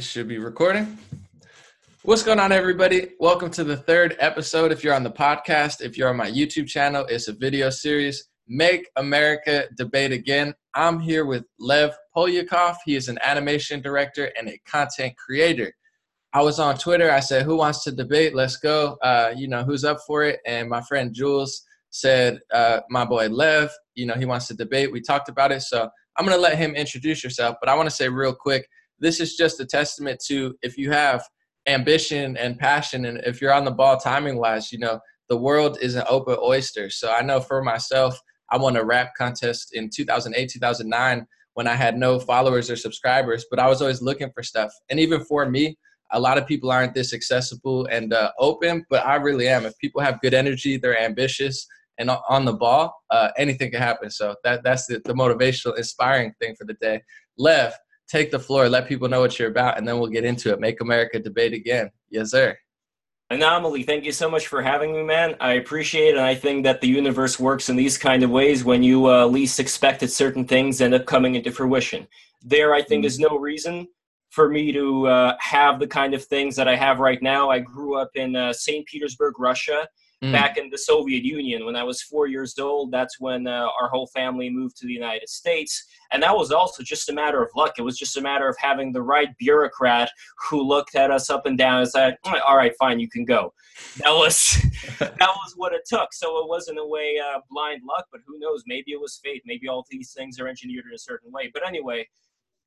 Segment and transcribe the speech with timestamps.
[0.00, 0.96] It should be recording.
[2.04, 3.10] What's going on, everybody?
[3.20, 4.72] Welcome to the third episode.
[4.72, 8.30] If you're on the podcast, if you're on my YouTube channel, it's a video series.
[8.48, 10.54] Make America Debate Again.
[10.74, 12.76] I'm here with Lev Polyakov.
[12.86, 15.70] He is an animation director and a content creator.
[16.32, 17.10] I was on Twitter.
[17.10, 18.34] I said, Who wants to debate?
[18.34, 18.96] Let's go.
[19.02, 20.40] Uh, you know, who's up for it?
[20.46, 24.90] And my friend Jules said, uh, My boy Lev, you know, he wants to debate.
[24.90, 25.60] We talked about it.
[25.60, 27.56] So I'm going to let him introduce yourself.
[27.60, 28.66] But I want to say real quick
[29.00, 31.24] this is just a testament to if you have
[31.66, 35.78] ambition and passion and if you're on the ball timing wise you know the world
[35.80, 36.90] is an open oyster.
[36.90, 38.18] So i know for myself
[38.50, 43.44] i won a rap contest in 2008 2009 when i had no followers or subscribers
[43.50, 44.72] but i was always looking for stuff.
[44.88, 45.76] And even for me
[46.12, 49.66] a lot of people aren't this accessible and uh, open but i really am.
[49.66, 51.66] If people have good energy they're ambitious
[51.98, 54.10] and on the ball uh, anything can happen.
[54.10, 57.02] So that, that's the, the motivational inspiring thing for the day.
[57.36, 57.74] Lev
[58.10, 60.60] take the floor, let people know what you're about, and then we'll get into it.
[60.60, 61.90] Make America debate again.
[62.10, 62.56] Yes, sir.
[63.30, 65.36] Anomaly, thank you so much for having me, man.
[65.38, 68.64] I appreciate it, and I think that the universe works in these kind of ways
[68.64, 72.08] when you uh, least expected certain things end up coming into fruition.
[72.42, 73.06] There, I think, mm.
[73.06, 73.86] is no reason
[74.30, 77.50] for me to uh, have the kind of things that I have right now.
[77.50, 78.84] I grew up in uh, St.
[78.86, 79.86] Petersburg, Russia,
[80.22, 80.32] mm.
[80.32, 81.64] back in the Soviet Union.
[81.64, 84.92] When I was four years old, that's when uh, our whole family moved to the
[84.92, 85.86] United States.
[86.12, 87.74] And that was also just a matter of luck.
[87.78, 90.10] It was just a matter of having the right bureaucrat
[90.48, 93.52] who looked at us up and down and said, all right, fine, you can go.
[93.98, 94.58] That was,
[94.98, 96.12] that was what it took.
[96.12, 98.64] So it wasn't a way uh, blind luck, but who knows?
[98.66, 99.42] Maybe it was fate.
[99.46, 101.50] Maybe all these things are engineered in a certain way.
[101.52, 102.08] But anyway,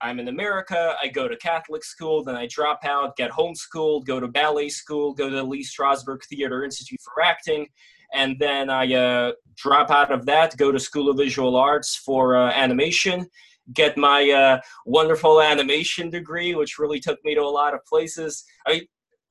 [0.01, 4.19] I'm in America, I go to Catholic school, then I drop out, get homeschooled, go
[4.19, 7.67] to ballet school, go to the Lee Strasberg Theater Institute for Acting,
[8.13, 12.35] and then I uh, drop out of that, go to School of Visual Arts for
[12.35, 13.25] uh, animation,
[13.73, 18.43] get my uh, wonderful animation degree, which really took me to a lot of places.
[18.67, 18.81] I,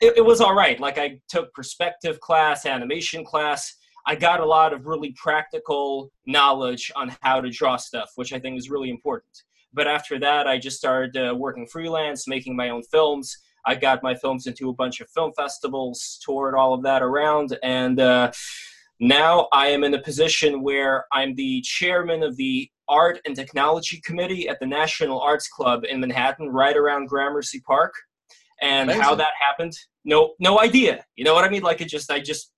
[0.01, 0.81] it, it was all right.
[0.81, 3.77] Like I took perspective class, animation class.
[4.07, 8.41] I got a lot of really practical knowledge on how to draw stuff, which I
[8.41, 9.31] think is really important.
[9.73, 13.37] But after that, I just started uh, working freelance, making my own films.
[13.65, 17.57] I got my films into a bunch of film festivals, toured all of that around,
[17.63, 18.33] and uh,
[18.99, 24.01] now I am in a position where I'm the chairman of the Art and Technology
[24.05, 27.95] Committee at the National Arts Club in Manhattan, right around Gramercy Park.
[28.61, 29.03] And Amazing.
[29.03, 29.73] how that happened,
[30.05, 31.05] no, no idea.
[31.17, 31.63] You know what I mean?
[31.63, 32.53] Like it just, I just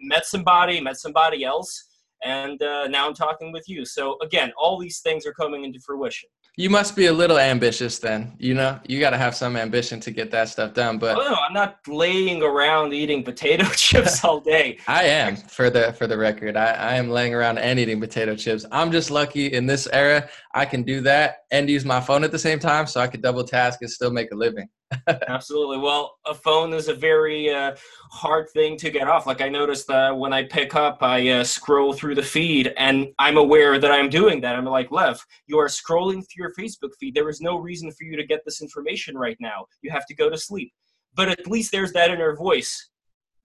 [0.00, 1.84] met somebody, met somebody else,
[2.22, 3.84] and uh, now I'm talking with you.
[3.84, 6.28] So again, all these things are coming into fruition.
[6.56, 8.34] You must be a little ambitious then.
[8.38, 10.98] You know, you got to have some ambition to get that stuff done.
[10.98, 14.76] But oh, no, I'm not laying around eating potato chips all day.
[14.86, 16.56] I am, for the for the record.
[16.56, 18.66] I, I am laying around and eating potato chips.
[18.70, 20.28] I'm just lucky in this era.
[20.54, 23.22] I can do that and use my phone at the same time, so I could
[23.22, 24.68] double task and still make a living.
[25.28, 25.78] Absolutely.
[25.78, 27.76] Well, a phone is a very uh,
[28.10, 29.26] hard thing to get off.
[29.26, 33.08] Like I noticed that when I pick up, I uh, scroll through the feed, and
[33.18, 34.56] I'm aware that I'm doing that.
[34.56, 37.14] I'm like, Lev, you are scrolling through your Facebook feed.
[37.14, 39.66] There is no reason for you to get this information right now.
[39.82, 40.72] You have to go to sleep.
[41.14, 42.90] But at least there's that inner voice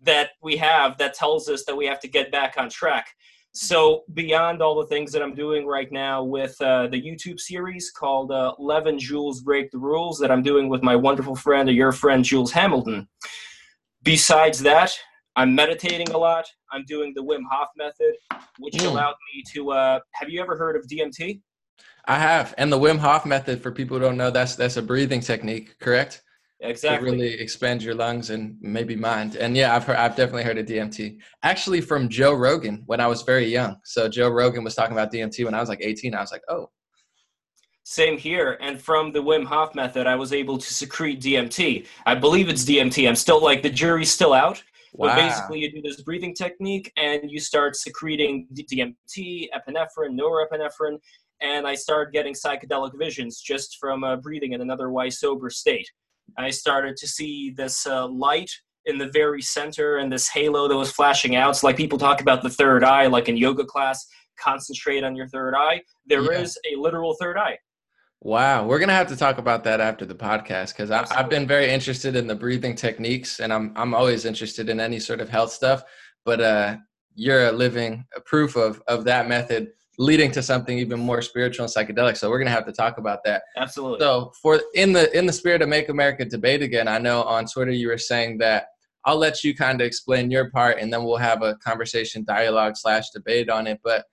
[0.02, 3.08] that we have that tells us that we have to get back on track.
[3.60, 7.90] So beyond all the things that I'm doing right now with uh, the YouTube series
[7.90, 11.72] called uh, Lev Jules Break the Rules that I'm doing with my wonderful friend or
[11.72, 13.08] your friend Jules Hamilton.
[14.04, 14.96] Besides that,
[15.36, 16.46] I'm meditating a lot.
[16.72, 18.14] I'm doing the Wim Hof method,
[18.60, 18.86] which mm.
[18.86, 19.72] allowed me to.
[19.72, 21.42] Uh, have you ever heard of DMT?
[22.06, 23.64] I have, and the Wim Hof method.
[23.64, 26.22] For people who don't know, that's that's a breathing technique, correct?
[26.60, 27.12] Exactly.
[27.12, 29.36] Really expand your lungs and maybe mind.
[29.36, 31.20] And yeah, I've heard, I've definitely heard of DMT.
[31.44, 33.78] Actually, from Joe Rogan when I was very young.
[33.84, 36.16] So Joe Rogan was talking about DMT when I was like 18.
[36.16, 36.70] I was like, oh.
[37.84, 38.58] Same here.
[38.60, 41.86] And from the Wim Hof method, I was able to secrete DMT.
[42.06, 43.08] I believe it's DMT.
[43.08, 44.62] I'm still like the jury's still out.
[44.94, 45.10] Wow.
[45.10, 50.98] But basically, you do this breathing technique and you start secreting DMT, epinephrine, norepinephrine,
[51.40, 55.88] and I started getting psychedelic visions just from uh, breathing in an otherwise sober state.
[56.38, 58.52] I started to see this uh, light
[58.86, 61.58] in the very center and this halo that was flashing out.
[61.58, 64.06] So, like people talk about the third eye, like in yoga class,
[64.40, 65.82] concentrate on your third eye.
[66.06, 66.40] There yeah.
[66.40, 67.58] is a literal third eye.
[68.22, 71.70] Wow, we're gonna have to talk about that after the podcast because I've been very
[71.70, 75.52] interested in the breathing techniques, and I'm I'm always interested in any sort of health
[75.52, 75.84] stuff.
[76.26, 76.78] But uh,
[77.14, 81.74] you're a living proof of of that method leading to something even more spiritual and
[81.74, 82.18] psychedelic.
[82.18, 83.44] So we're gonna have to talk about that.
[83.58, 84.00] Absolutely.
[84.00, 87.46] So for in the in the spirit of Make America Debate again, I know on
[87.46, 88.68] Twitter you were saying that
[89.06, 92.76] I'll let you kind of explain your part, and then we'll have a conversation, dialogue
[92.76, 93.80] slash debate on it.
[93.84, 94.06] But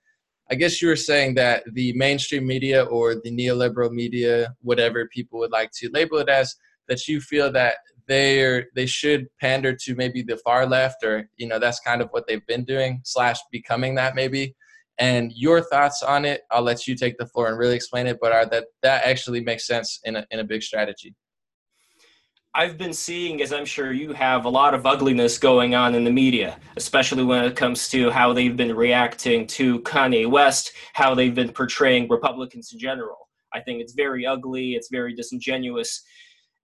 [0.49, 5.39] I guess you were saying that the mainstream media or the neoliberal media, whatever people
[5.39, 6.55] would like to label it as,
[6.87, 7.75] that you feel that
[8.07, 12.09] they're they should pander to maybe the far left or you know that's kind of
[12.11, 14.55] what they've been doing slash becoming that maybe
[14.99, 18.17] and your thoughts on it i'll let you take the floor and really explain it
[18.21, 21.13] but are that that actually makes sense in a, in a big strategy
[22.57, 26.05] I've been seeing, as I'm sure you have, a lot of ugliness going on in
[26.05, 31.13] the media, especially when it comes to how they've been reacting to Kanye West, how
[31.13, 33.27] they've been portraying Republicans in general.
[33.53, 36.01] I think it's very ugly, it's very disingenuous.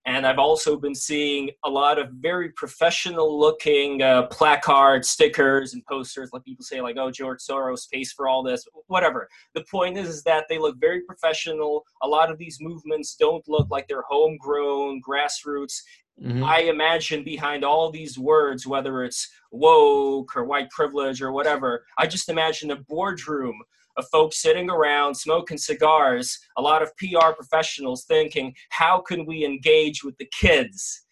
[0.06, 5.86] And I've also been seeing a lot of very professional looking uh, placards, stickers, and
[5.86, 6.32] posters.
[6.34, 9.30] Like people say, like, oh, George Soros pays for all this, whatever.
[9.54, 11.86] The point is, is that they look very professional.
[12.02, 15.82] A lot of these movements don't look like they're homegrown, grassroots.
[16.22, 16.44] Mm-hmm.
[16.44, 22.08] I imagine behind all these words, whether it's woke or white privilege or whatever, I
[22.08, 23.62] just imagine a boardroom
[23.98, 29.46] of folks sitting around smoking cigars, a lot of PR professionals thinking, how can we
[29.46, 31.04] engage with the kids?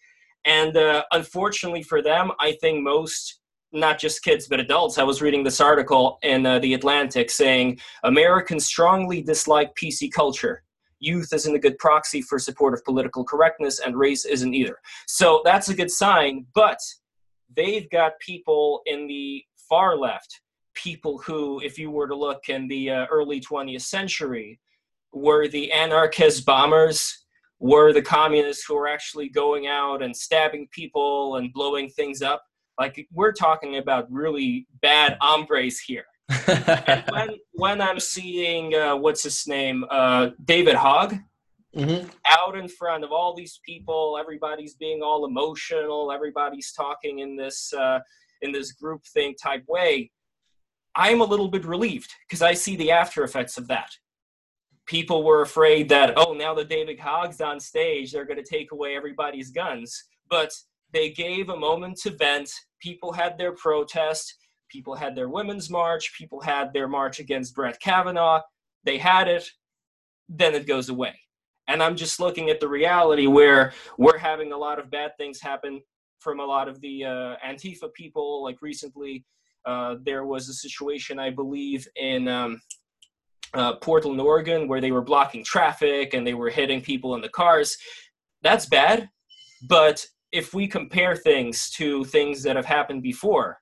[0.44, 3.40] And uh, unfortunately for them, I think most,
[3.72, 4.98] not just kids, but adults.
[4.98, 10.62] I was reading this article in uh, The Atlantic saying Americans strongly dislike PC culture.
[10.98, 14.76] Youth isn't a good proxy for support of political correctness, and race isn't either.
[15.06, 16.78] So that's a good sign, but
[17.56, 20.40] they've got people in the far left
[20.74, 24.60] people who, if you were to look in the uh, early 20th century,
[25.12, 27.24] were the anarchist bombers,
[27.58, 32.42] were the communists who were actually going out and stabbing people and blowing things up.
[32.78, 36.06] Like we're talking about really bad hombres here.
[36.46, 41.16] and when, when I'm seeing uh, what's his name, uh, David Hogg,
[41.76, 42.08] mm-hmm.
[42.28, 47.72] out in front of all these people, everybody's being all emotional, everybody's talking in this
[47.72, 47.98] uh,
[48.42, 50.10] in this group thing type way.
[50.96, 53.90] I'm a little bit relieved because I see the after effects of that.
[54.86, 58.72] People were afraid that, oh, now that David Hogg's on stage, they're going to take
[58.72, 60.04] away everybody's guns.
[60.28, 60.52] But
[60.92, 62.50] they gave a moment to vent.
[62.80, 64.34] People had their protest.
[64.68, 66.12] People had their women's march.
[66.16, 68.40] People had their march against Brett Kavanaugh.
[68.84, 69.48] They had it.
[70.28, 71.18] Then it goes away.
[71.68, 75.40] And I'm just looking at the reality where we're having a lot of bad things
[75.40, 75.80] happen
[76.18, 78.42] from a lot of the uh, Antifa people.
[78.42, 79.24] Like recently,
[79.66, 82.60] uh, there was a situation, I believe, in um,
[83.54, 87.28] uh, Portland, Oregon, where they were blocking traffic and they were hitting people in the
[87.28, 87.76] cars.
[88.42, 89.08] That's bad.
[89.68, 93.58] But if we compare things to things that have happened before,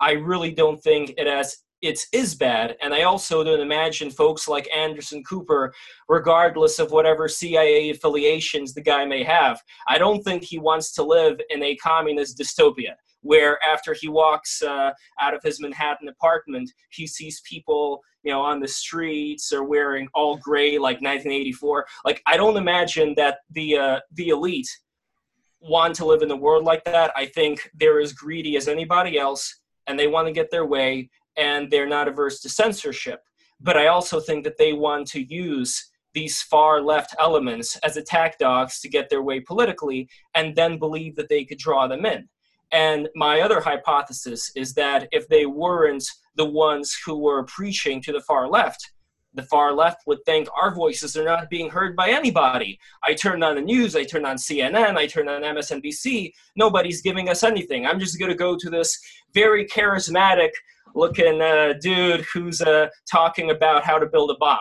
[0.00, 2.76] I really don't think it has it is is bad.
[2.82, 5.72] And I also don't imagine folks like Anderson Cooper,
[6.08, 11.02] regardless of whatever CIA affiliations the guy may have, I don't think he wants to
[11.02, 16.70] live in a communist dystopia where after he walks uh, out of his Manhattan apartment,
[16.90, 21.86] he sees people, you know, on the streets or wearing all gray like 1984.
[22.04, 24.68] Like, I don't imagine that the uh, the elite
[25.60, 27.12] want to live in a world like that.
[27.16, 31.10] I think they're as greedy as anybody else, and they want to get their way,
[31.36, 33.20] and they're not averse to censorship.
[33.60, 38.38] But I also think that they want to use these far left elements as attack
[38.38, 42.28] dogs to get their way politically and then believe that they could draw them in.
[42.72, 46.04] And my other hypothesis is that if they weren't
[46.36, 48.92] the ones who were preaching to the far left,
[49.34, 52.78] the far left would think our voices are not being heard by anybody.
[53.04, 56.32] I turned on the news, I turned on CNN, I turned on MSNBC.
[56.56, 57.86] Nobody's giving us anything.
[57.86, 58.98] I'm just going to go to this
[59.32, 60.50] very charismatic
[60.94, 64.58] looking uh, dude who's uh, talking about how to build a bomb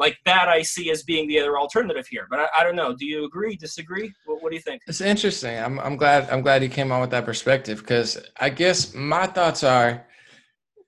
[0.00, 2.26] like that I see as being the other alternative here.
[2.30, 2.96] But I, I don't know.
[2.96, 3.54] Do you agree?
[3.54, 4.10] Disagree?
[4.24, 4.80] What, what, do you think?
[4.88, 5.56] It's interesting.
[5.58, 9.26] I'm I'm glad I'm glad you came on with that perspective because I guess my
[9.26, 10.06] thoughts are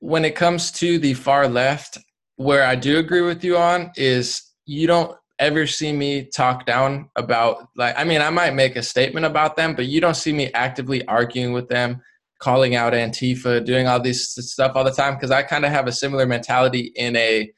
[0.00, 1.98] when it comes to the far left,
[2.36, 7.10] where I do agree with you on is you don't ever see me talk down
[7.16, 10.32] about like I mean I might make a statement about them, but you don't see
[10.32, 12.00] me actively arguing with them,
[12.40, 15.86] calling out Antifa, doing all this stuff all the time because I kind of have
[15.86, 17.52] a similar mentality in a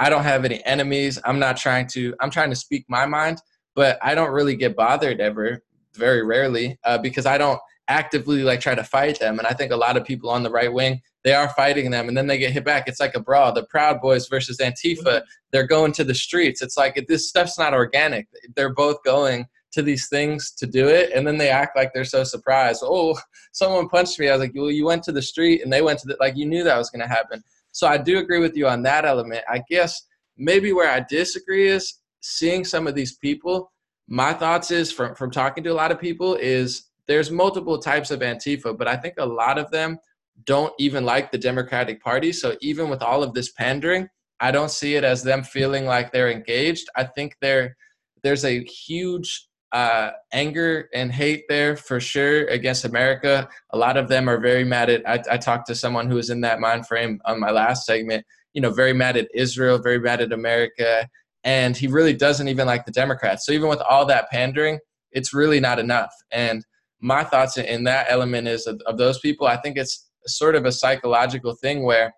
[0.00, 1.18] I don't have any enemies.
[1.24, 2.14] I'm not trying to.
[2.20, 3.42] I'm trying to speak my mind,
[3.74, 5.62] but I don't really get bothered ever,
[5.94, 9.38] very rarely, uh, because I don't actively like try to fight them.
[9.38, 12.08] And I think a lot of people on the right wing they are fighting them,
[12.08, 12.88] and then they get hit back.
[12.88, 13.52] It's like a brawl.
[13.52, 15.22] The Proud Boys versus Antifa.
[15.52, 16.62] They're going to the streets.
[16.62, 18.26] It's like this stuff's not organic.
[18.56, 22.04] They're both going to these things to do it and then they act like they're
[22.04, 23.16] so surprised oh
[23.52, 25.96] someone punched me i was like well you went to the street and they went
[25.96, 27.40] to the like you knew that was going to happen
[27.72, 29.42] so I do agree with you on that element.
[29.48, 30.00] I guess
[30.36, 33.72] maybe where I disagree is seeing some of these people.
[34.08, 38.10] My thoughts is from from talking to a lot of people is there's multiple types
[38.10, 39.98] of Antifa, but I think a lot of them
[40.44, 42.32] don't even like the Democratic Party.
[42.32, 44.08] So even with all of this pandering,
[44.40, 46.86] I don't see it as them feeling like they're engaged.
[46.96, 47.76] I think they're
[48.22, 53.48] there's a huge uh, anger and hate there for sure against America.
[53.70, 55.08] A lot of them are very mad at.
[55.08, 58.24] I, I talked to someone who was in that mind frame on my last segment.
[58.52, 61.08] You know, very mad at Israel, very mad at America,
[61.44, 63.46] and he really doesn't even like the Democrats.
[63.46, 64.78] So even with all that pandering,
[65.12, 66.12] it's really not enough.
[66.32, 66.64] And
[67.00, 69.46] my thoughts in that element is of, of those people.
[69.46, 72.12] I think it's sort of a psychological thing where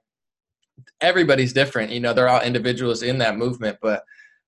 [1.01, 1.93] everybody's different.
[1.93, 4.03] You know, they're all individuals in that movement, but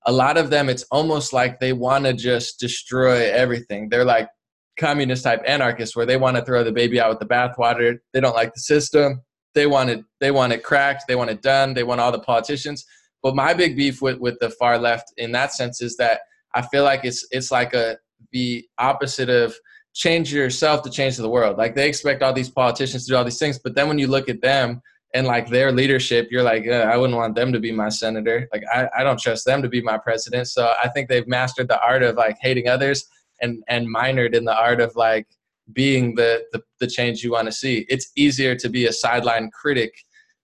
[0.05, 3.89] a lot of them, it's almost like they want to just destroy everything.
[3.89, 4.29] They're like
[4.77, 7.97] communist type anarchists where they want to throw the baby out with the bathwater.
[8.13, 9.21] They don't like the system.
[9.53, 10.03] They want it.
[10.19, 11.05] They want it cracked.
[11.07, 11.73] They want it done.
[11.73, 12.85] They want all the politicians.
[13.23, 16.21] But my big beef with with the far left in that sense is that
[16.53, 17.97] I feel like it's it's like a
[18.31, 19.55] the opposite of
[19.93, 21.57] change yourself to change the world.
[21.57, 24.07] Like they expect all these politicians to do all these things, but then when you
[24.07, 24.81] look at them
[25.15, 28.49] and like their leadership, you're like, I wouldn't want them to be my senator.
[28.51, 30.49] Like I, I don't trust them to be my president.
[30.49, 33.05] So I think they've mastered the art of like hating others
[33.41, 35.25] and and minored in the art of like
[35.71, 37.85] being the the, the change you want to see.
[37.87, 39.93] It's easier to be a sideline critic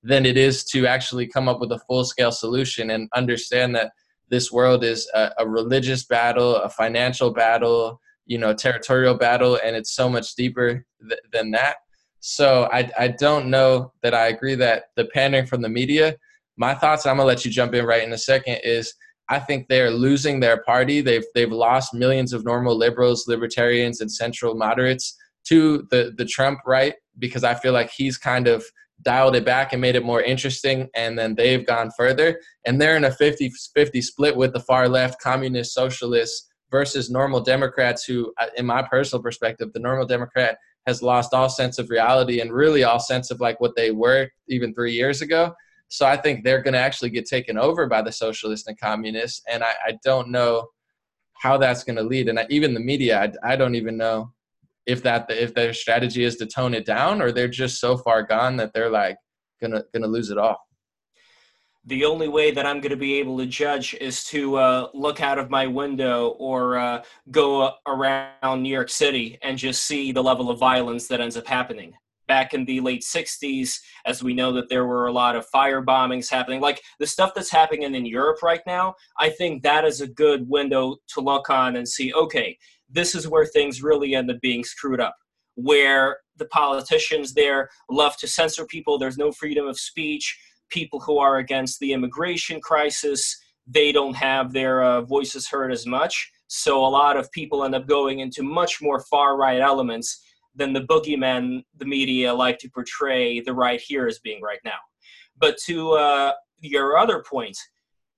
[0.03, 3.91] than it is to actually come up with a full scale solution and understand that
[4.29, 9.75] this world is a, a religious battle, a financial battle, you know, territorial battle, and
[9.75, 11.75] it's so much deeper th- than that
[12.21, 16.15] so I, I don't know that I agree that the pandering from the media,
[16.55, 18.93] my thoughts, I'm gonna let you jump in right in a second, is
[19.27, 21.01] I think they're losing their party.
[21.01, 26.59] They've they've lost millions of normal liberals, libertarians, and central moderates to the the Trump
[26.65, 28.63] right because I feel like he's kind of
[29.01, 32.95] dialed it back and made it more interesting and then they've gone further and they're
[32.95, 38.45] in a 50-50 split with the far left communist socialists versus normal democrats who uh,
[38.57, 42.83] in my personal perspective the normal democrat has lost all sense of reality and really
[42.83, 45.53] all sense of like what they were even three years ago.
[45.89, 49.43] So I think they're going to actually get taken over by the socialists and communists,
[49.49, 50.67] and I, I don't know
[51.33, 52.29] how that's going to lead.
[52.29, 54.31] And I, even the media, I, I don't even know
[54.85, 58.23] if that if their strategy is to tone it down or they're just so far
[58.23, 59.17] gone that they're like
[59.61, 60.57] gonna gonna lose it all
[61.85, 65.19] the only way that I'm going to be able to judge is to uh, look
[65.19, 70.21] out of my window or uh, go around New York City and just see the
[70.21, 71.93] level of violence that ends up happening.
[72.27, 75.81] Back in the late 60s, as we know that there were a lot of fire
[75.81, 80.01] bombings happening, like the stuff that's happening in Europe right now, I think that is
[80.01, 82.57] a good window to look on and see okay,
[82.89, 85.15] this is where things really end up being screwed up.
[85.55, 90.37] Where the politicians there love to censor people, there's no freedom of speech
[90.71, 93.37] people who are against the immigration crisis,
[93.67, 96.31] they don't have their uh, voices heard as much.
[96.47, 100.21] So a lot of people end up going into much more far right elements
[100.55, 104.79] than the boogeyman the media like to portray the right here as being right now.
[105.37, 107.57] But to uh, your other point,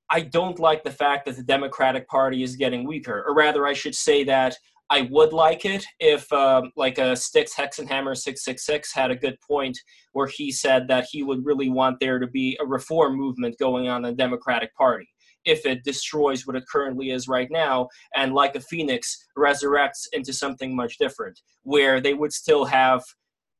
[0.09, 3.73] I don't like the fact that the Democratic Party is getting weaker, or rather, I
[3.73, 4.55] should say that
[4.89, 9.77] I would like it if, um, like a Styx Hexenhammer 666 had a good point
[10.11, 13.87] where he said that he would really want there to be a reform movement going
[13.87, 15.07] on in the Democratic Party.
[15.45, 20.31] If it destroys what it currently is right now and, like a phoenix, resurrects into
[20.31, 23.03] something much different, where they would still have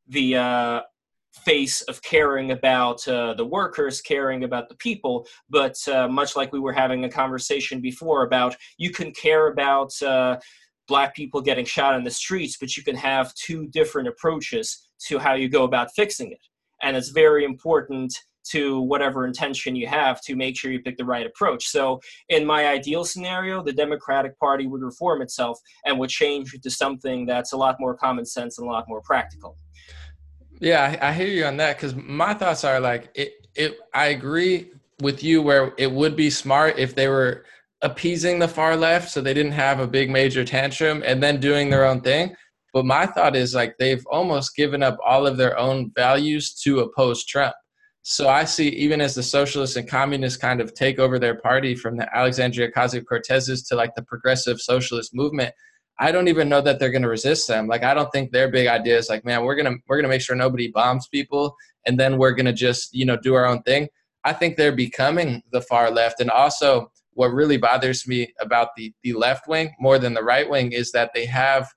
[0.08, 0.82] the uh,
[1.34, 6.54] face of caring about uh, the workers, caring about the people, but uh, much like
[6.54, 10.38] we were having a conversation before about you can care about uh,
[10.88, 15.20] black people getting shot in the streets, but you can have two different approaches to
[15.20, 16.40] how you go about fixing it.
[16.82, 18.14] And it's very important
[18.50, 21.68] to whatever intention you have to make sure you pick the right approach.
[21.68, 26.70] So, in my ideal scenario, the Democratic Party would reform itself and would change to
[26.70, 29.56] something that's a lot more common sense and a lot more practical.
[30.60, 33.34] Yeah, I, I hear you on that because my thoughts are like it.
[33.56, 34.72] It I agree
[35.02, 37.46] with you where it would be smart if they were
[37.84, 41.70] appeasing the far left so they didn't have a big major tantrum and then doing
[41.70, 42.36] their own thing.
[42.74, 46.80] But my thought is like they've almost given up all of their own values to
[46.80, 47.54] oppose Trump.
[48.02, 51.76] So I see even as the socialists and communists kind of take over their party
[51.76, 55.54] from the Alexandria Ocasio Cortezes to like the progressive socialist movement,
[56.00, 57.68] I don't even know that they're going to resist them.
[57.68, 60.22] Like I don't think their big idea is like, man, we're gonna we're gonna make
[60.22, 63.88] sure nobody bombs people, and then we're gonna just you know do our own thing.
[64.26, 68.94] I think they're becoming the far left, and also what really bothers me about the,
[69.04, 71.72] the left wing more than the right wing is that they have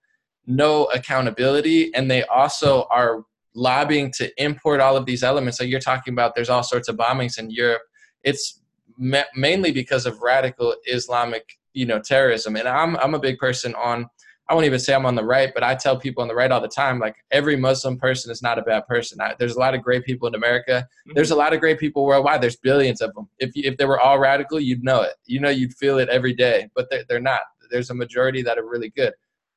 [0.47, 3.23] no accountability and they also are
[3.55, 5.59] lobbying to import all of these elements.
[5.59, 7.83] So you're talking about there's all sorts of bombings in Europe.
[8.23, 8.61] It's
[8.99, 12.57] ma- mainly because of radical Islamic, you know, terrorism.
[12.57, 14.09] And I'm I'm a big person on
[14.48, 16.52] I won't even say I'm on the right, but I tell people on the right
[16.52, 19.20] all the time, like every Muslim person is not a bad person.
[19.20, 20.86] I, there's a lot of great people in America.
[20.86, 21.14] Mm-hmm.
[21.14, 22.40] There's a lot of great people worldwide.
[22.40, 23.28] There's billions of them.
[23.38, 25.14] If if they were all radical, you'd know it.
[25.24, 26.68] You know, you'd feel it every day.
[26.76, 27.40] But they're, they're not.
[27.70, 29.12] there's a majority that are really good.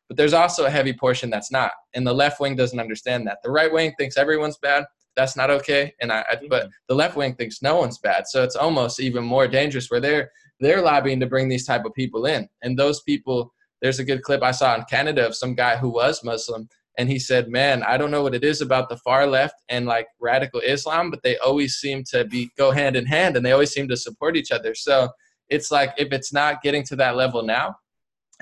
[0.08, 1.72] But there's also a heavy portion that's not.
[1.93, 3.38] And the left wing doesn't understand that.
[3.43, 4.86] The right wing thinks everyone's bad.
[5.15, 5.93] That's not okay.
[6.01, 6.69] And I, I but mm-hmm.
[6.88, 8.27] the left wing thinks no one's bad.
[8.27, 11.93] So it's almost even more dangerous where they're they're lobbying to bring these type of
[11.93, 12.50] people in.
[12.63, 15.90] And those people, there's a good clip I saw in Canada of some guy who
[15.90, 16.68] was Muslim
[17.00, 19.86] and he said, "Man, I don't know what it is about the far left and
[19.86, 23.54] like radical Islam, but they always seem to be go hand in hand, and they
[23.54, 25.10] always seem to support each other." So
[25.48, 27.78] it's like if it's not getting to that level now,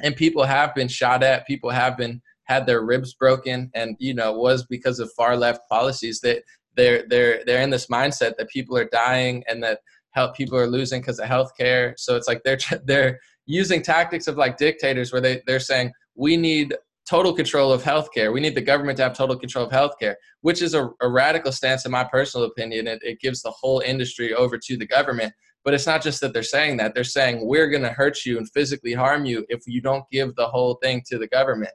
[0.01, 4.15] and people have been shot at, people have been had their ribs broken, and you
[4.15, 6.41] know was because of far left policies that
[6.75, 10.67] they're they're they're in this mindset that people are dying and that help people are
[10.67, 11.93] losing because of healthcare.
[11.97, 16.37] So it's like they're they're using tactics of like dictators where they they're saying we
[16.37, 16.75] need
[17.09, 18.33] total control of healthcare.
[18.33, 21.51] We need the government to have total control of healthcare, which is a, a radical
[21.51, 22.85] stance, in my personal opinion.
[22.85, 25.33] It, it gives the whole industry over to the government.
[25.63, 28.37] But it's not just that they're saying that; they're saying we're going to hurt you
[28.37, 31.71] and physically harm you if you don't give the whole thing to the government.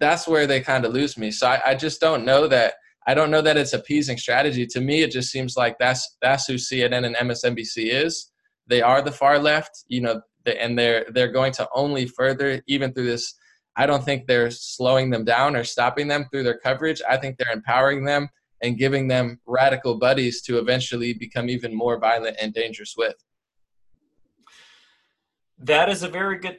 [0.00, 1.30] That's where they kind of lose me.
[1.30, 2.74] So I, I just don't know that.
[3.06, 4.66] I don't know that it's appeasing strategy.
[4.66, 8.30] To me, it just seems like that's that's who CNN and MSNBC is.
[8.66, 12.92] They are the far left, you know, and they're they're going to only further even
[12.92, 13.34] through this
[13.76, 17.02] I don't think they're slowing them down or stopping them through their coverage.
[17.08, 18.28] I think they're empowering them
[18.62, 23.14] and giving them radical buddies to eventually become even more violent and dangerous with.
[25.58, 26.58] That is a very good.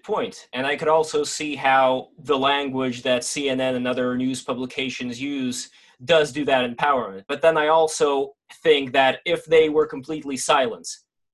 [0.54, 5.70] And I could also see how the language that CNN and other news publications use
[6.04, 7.24] does do that empowerment.
[7.28, 10.88] But then I also think that if they were completely silent,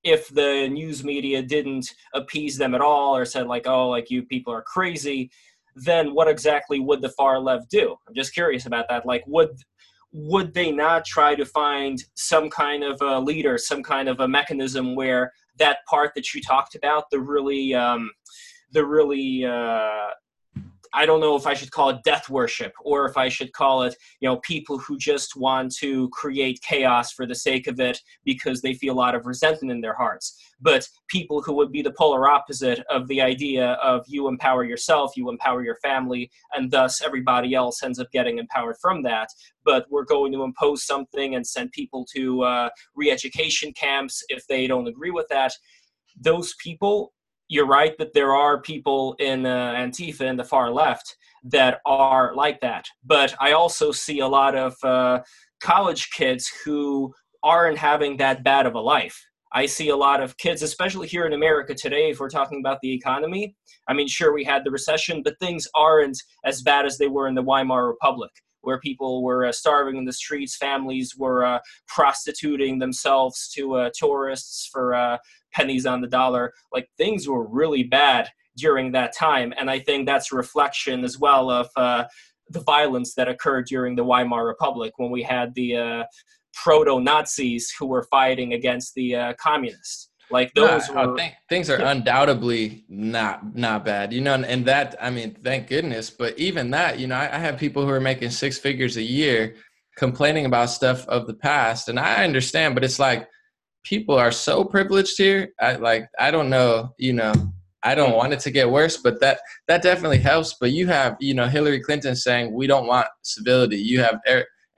[0.03, 4.23] if the news media didn't appease them at all or said like, oh, like you
[4.23, 5.29] people are crazy,
[5.75, 7.95] then what exactly would the far left do?
[8.07, 9.05] I'm just curious about that.
[9.05, 9.51] Like, would
[10.13, 14.27] would they not try to find some kind of a leader, some kind of a
[14.27, 18.11] mechanism where that part that you talked about, the really, um,
[18.73, 20.07] the really uh,
[20.93, 23.83] I don't know if I should call it death worship or if I should call
[23.83, 27.99] it, you know, people who just want to create chaos for the sake of it
[28.25, 30.37] because they feel a lot of resentment in their hearts.
[30.59, 35.13] But people who would be the polar opposite of the idea of you empower yourself,
[35.15, 39.29] you empower your family, and thus everybody else ends up getting empowered from that.
[39.63, 44.45] But we're going to impose something and send people to uh, re education camps if
[44.47, 45.53] they don't agree with that.
[46.19, 47.13] Those people
[47.51, 52.33] you're right that there are people in uh, Antifa in the far left that are
[52.33, 52.85] like that.
[53.03, 55.19] But I also see a lot of uh,
[55.59, 59.21] college kids who aren't having that bad of a life.
[59.51, 62.79] I see a lot of kids, especially here in America today, if we're talking about
[62.81, 63.53] the economy.
[63.85, 67.27] I mean, sure, we had the recession, but things aren't as bad as they were
[67.27, 68.31] in the Weimar Republic,
[68.61, 73.89] where people were uh, starving in the streets, families were uh, prostituting themselves to uh,
[73.95, 75.17] tourists for uh,
[75.53, 76.53] pennies on the dollar.
[76.71, 81.17] Like things were really bad during that time, and I think that's a reflection as
[81.17, 82.05] well of uh,
[82.49, 86.03] the violence that occurred during the Weimar Republic when we had the uh,
[86.53, 90.10] proto Nazis who were fighting against the communists.
[90.31, 94.95] Like those no, were, things are undoubtedly not not bad, you know, and, and, that
[95.01, 96.09] I mean, thank goodness.
[96.09, 99.01] But even that, you know, I, I have people who are making six figures a
[99.01, 99.55] year
[99.97, 103.27] complaining about stuff of the past, and I understand, but it's like
[103.83, 105.49] people are so privileged here.
[105.59, 107.33] I like I don't know, you know,
[107.83, 110.55] I don't want it to get worse, but that that definitely helps.
[110.59, 113.77] But you have, you know, Hillary Clinton saying we don't want civility.
[113.77, 114.19] You have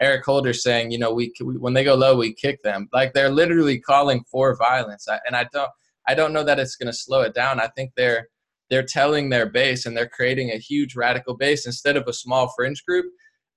[0.03, 2.89] Eric, Holder saying, you know, we, we, when they go low, we kick them.
[2.93, 5.69] Like they're literally calling for violence, and I don't
[6.07, 7.59] I don't know that it's going to slow it down.
[7.59, 8.27] I think they're
[8.69, 12.51] they're telling their base and they're creating a huge radical base instead of a small
[12.55, 13.05] fringe group.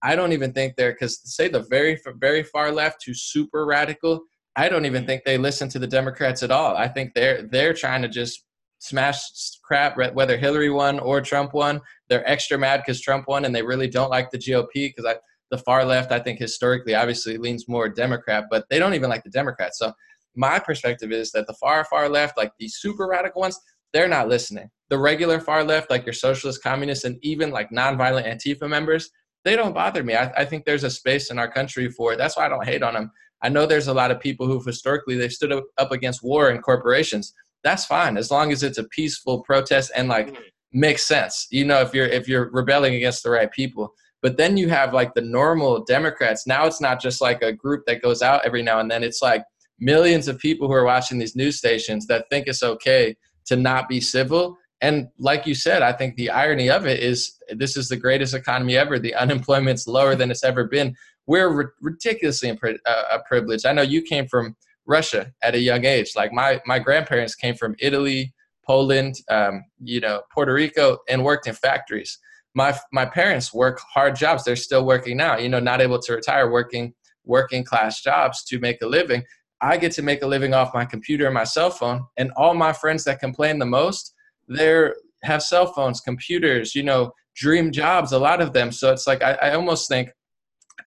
[0.03, 4.23] I don't even think they're because say the very very far left to super radical
[4.57, 6.77] I don't even think they listen to the Democrats at all.
[6.77, 8.43] I think they're they're trying to just
[8.79, 9.19] smash
[9.63, 11.81] crap whether Hillary won or Trump won.
[12.09, 15.05] They're extra mad because Trump won, and they really don't like the GOP because
[15.51, 19.25] the far left, I think historically, obviously leans more Democrat, but they don't even like
[19.25, 19.79] the Democrats.
[19.79, 19.93] So
[20.35, 23.59] my perspective is that the far far left, like the super radical ones,
[23.93, 24.69] they're not listening.
[24.91, 29.11] The regular far left, like your socialist, communists, and even like nonviolent Antifa members,
[29.45, 30.15] they don't bother me.
[30.15, 32.17] I, I think there's a space in our country for it.
[32.17, 33.11] That's why I don't hate on them
[33.43, 36.63] I know there's a lot of people who've historically they've stood up against war and
[36.63, 37.35] corporations.
[37.63, 40.43] That's fine as long as it's a peaceful protest and like mm-hmm.
[40.73, 41.47] makes sense.
[41.51, 43.93] You know, if you're if you're rebelling against the right people.
[44.27, 46.49] But then you have like the normal Democrats.
[46.49, 49.05] Now it's not just like a group that goes out every now and then.
[49.05, 49.45] It's like
[49.79, 53.89] millions of people who are watching these news stations that think it's okay to not
[53.89, 54.59] be civil.
[54.81, 58.35] And like you said, I think the irony of it is this is the greatest
[58.35, 58.99] economy ever.
[58.99, 60.97] The unemployment's lower than it's ever been
[61.29, 63.65] we're ridiculously impri- uh, privileged.
[63.65, 66.15] I know you came from Russia at a young age.
[66.17, 68.35] Like my my grandparents came from Italy,
[68.67, 72.19] Poland, um, you know, Puerto Rico, and worked in factories.
[72.57, 74.43] My my parents work hard jobs.
[74.43, 75.37] They're still working now.
[75.37, 79.23] You know, not able to retire, working working class jobs to make a living.
[79.61, 82.05] I get to make a living off my computer and my cell phone.
[82.17, 84.15] And all my friends that complain the most,
[84.49, 84.89] they
[85.23, 88.73] have cell phones, computers, you know, dream jobs, a lot of them.
[88.73, 90.11] So it's like I, I almost think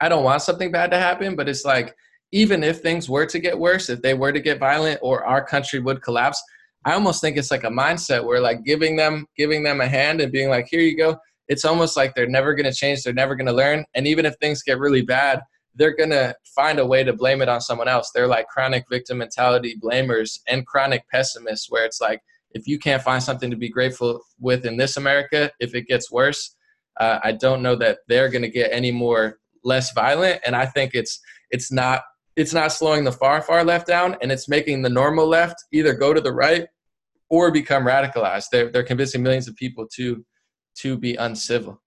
[0.01, 1.95] I don't want something bad to happen, but it's like
[2.31, 5.43] even if things were to get worse, if they were to get violent or our
[5.43, 6.41] country would collapse,
[6.85, 10.21] I almost think it's like a mindset where like giving them giving them a hand
[10.21, 11.17] and being like, here you go.
[11.49, 13.83] It's almost like they're never gonna change, they're never gonna learn.
[13.93, 15.41] And even if things get really bad,
[15.75, 18.11] they're gonna find a way to blame it on someone else.
[18.15, 23.03] They're like chronic victim mentality blamers and chronic pessimists where it's like if you can't
[23.03, 26.55] find something to be grateful with in this America, if it gets worse,
[26.99, 30.41] uh, I don't know that they're going to get any more less violent.
[30.45, 31.19] And I think it's
[31.51, 32.01] it's not
[32.35, 35.93] it's not slowing the far far left down, and it's making the normal left either
[35.93, 36.67] go to the right
[37.29, 38.45] or become radicalized.
[38.51, 40.25] They're they're convincing millions of people to
[40.75, 41.81] to be uncivil.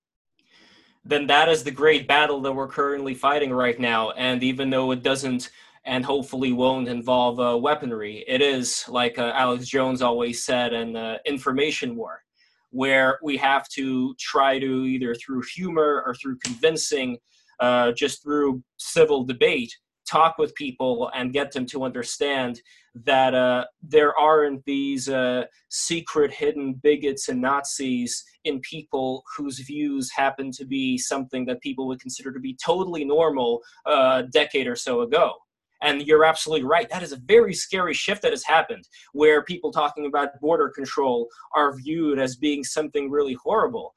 [1.05, 4.11] Then that is the great battle that we're currently fighting right now.
[4.13, 5.51] And even though it doesn't
[5.85, 8.25] and hopefully won't involve uh, weaponry.
[8.29, 12.23] It is, like uh, Alex Jones always said, an uh, information war,
[12.71, 17.19] where we have to try to either through humor or through convincing,
[17.61, 19.77] uh, just through civil debate,
[20.09, 22.61] talk with people and get them to understand
[22.95, 30.11] that uh, there aren't these uh, secret hidden bigots and Nazis in people whose views
[30.11, 34.77] happen to be something that people would consider to be totally normal a decade or
[34.77, 35.35] so ago.
[35.83, 36.89] And you're absolutely right.
[36.89, 41.29] That is a very scary shift that has happened where people talking about border control
[41.55, 43.95] are viewed as being something really horrible.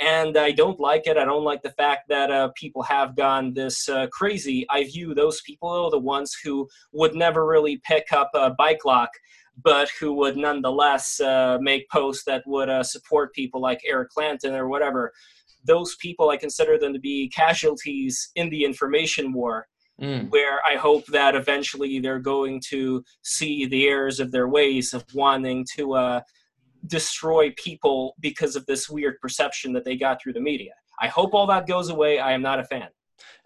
[0.00, 1.16] And I don't like it.
[1.16, 4.64] I don't like the fact that uh, people have gone this uh, crazy.
[4.70, 9.10] I view those people, the ones who would never really pick up a bike lock,
[9.62, 14.54] but who would nonetheless uh, make posts that would uh, support people like Eric Clanton
[14.54, 15.12] or whatever.
[15.64, 19.66] Those people, I consider them to be casualties in the information war
[20.00, 20.30] Mm.
[20.30, 25.04] Where I hope that eventually they're going to see the errors of their ways of
[25.12, 26.20] wanting to uh,
[26.86, 30.72] destroy people because of this weird perception that they got through the media.
[31.00, 32.20] I hope all that goes away.
[32.20, 32.88] I am not a fan.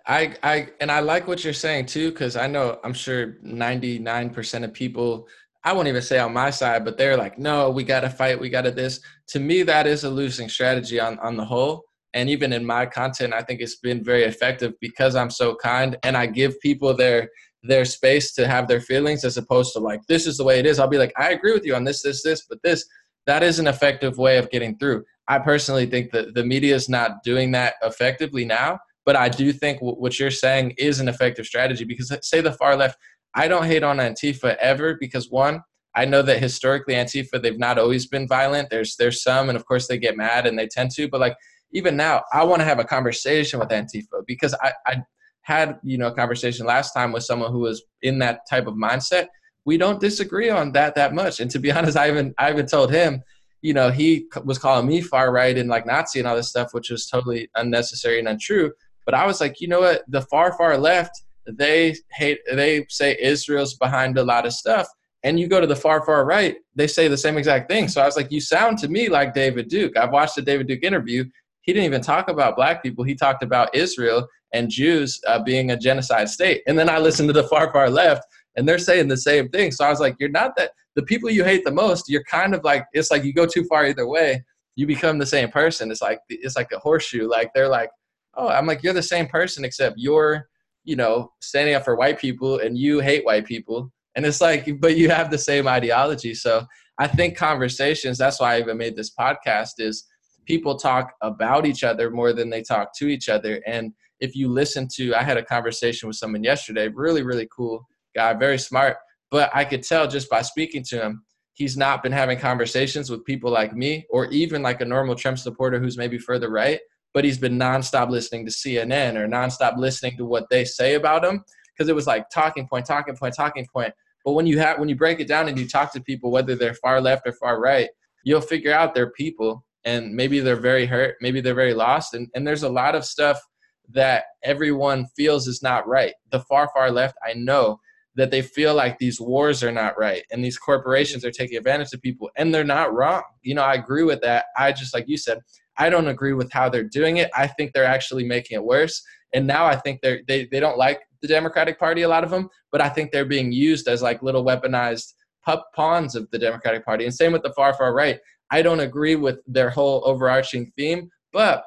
[0.07, 4.65] I, I and I like what you're saying too, because I know I'm sure 99%
[4.65, 5.29] of people,
[5.65, 8.41] I won't even say on my side, but they're like, no, we got to fight,
[8.41, 9.01] we got to this.
[9.29, 11.85] To me, that is a losing strategy on on the whole.
[12.15, 15.97] And even in my content i think it's been very effective because i'm so kind
[16.03, 17.31] and i give people their
[17.63, 20.67] their space to have their feelings as opposed to like this is the way it
[20.67, 20.79] is.
[20.79, 22.85] I'll be like i agree with you on this this this but this
[23.27, 25.05] that is an effective way of getting through.
[25.29, 29.53] I personally think that the media is not doing that effectively now but i do
[29.53, 32.97] think what you're saying is an effective strategy because say the far left
[33.35, 35.63] i don't hate on antifa ever because one
[35.95, 38.71] I know that historically Antifa they've not always been violent.
[38.71, 41.09] There's there's some, and of course they get mad and they tend to.
[41.09, 41.37] But like
[41.73, 45.03] even now, I want to have a conversation with Antifa because I, I
[45.43, 48.75] had you know a conversation last time with someone who was in that type of
[48.75, 49.29] mindset.
[49.65, 51.41] We don't disagree on that that much.
[51.41, 53.23] And to be honest, I even I even told him,
[53.61, 56.73] you know, he was calling me far right and like Nazi and all this stuff,
[56.73, 58.73] which was totally unnecessary and untrue.
[59.05, 63.17] But I was like, you know what, the far far left, they hate they say
[63.21, 64.87] Israel's behind a lot of stuff.
[65.25, 67.87] And you go to the far, far right, they say the same exact thing.
[67.87, 69.97] So I was like, you sound to me like David Duke.
[69.97, 71.25] I've watched the David Duke interview
[71.63, 73.05] he didn't even talk about black people.
[73.05, 76.63] He talked about Israel and Jews uh, being a genocide state.
[76.67, 78.25] And then I listened to the far, far left,
[78.57, 79.71] and they're saying the same thing.
[79.71, 82.55] So I was like, you're not that, the people you hate the most, you're kind
[82.55, 84.45] of like, it's like you go too far either way,
[84.77, 85.91] you become the same person.
[85.91, 87.29] It's like, it's like a horseshoe.
[87.29, 87.91] Like they're like,
[88.35, 90.49] oh, I'm like, you're the same person, except you're,
[90.85, 93.93] you know, standing up for white people and you hate white people.
[94.17, 96.35] And it's like, but you have the same ideology.
[96.35, 96.67] So
[96.99, 100.05] I think conversations, that's why I even made this podcast is
[100.45, 103.63] people talk about each other more than they talk to each other.
[103.67, 107.87] And if you listen to, I had a conversation with someone yesterday, really, really cool
[108.15, 108.97] guy, very smart.
[109.31, 113.25] But I could tell just by speaking to him, he's not been having conversations with
[113.25, 116.81] people like me or even like a normal Trump supporter who's maybe further right,
[117.15, 121.25] but he's been nonstop listening to CNN or nonstop listening to what they say about
[121.25, 123.93] him because it was like talking point, talking point, talking point.
[124.25, 126.55] But when you have when you break it down and you talk to people, whether
[126.55, 127.89] they're far left or far right,
[128.25, 132.15] you'll figure out they're people and maybe they're very hurt, maybe they're very lost.
[132.15, 133.41] And, and there's a lot of stuff
[133.89, 136.15] that everyone feels is not right.
[136.31, 137.81] The far, far left, I know
[138.15, 141.93] that they feel like these wars are not right and these corporations are taking advantage
[141.95, 143.23] of people and they're not wrong.
[143.43, 144.47] You know, I agree with that.
[144.57, 145.39] I just, like you said,
[145.79, 147.31] I don't agree with how they're doing it.
[147.35, 149.03] I think they're actually making it worse.
[149.35, 152.31] And now I think they're, they, they don't like the Democratic Party, a lot of
[152.31, 156.39] them, but I think they're being used as like little weaponized pup pawns of the
[156.39, 157.05] Democratic Party.
[157.05, 158.19] And same with the far, far right.
[158.51, 161.65] I don't agree with their whole overarching theme, but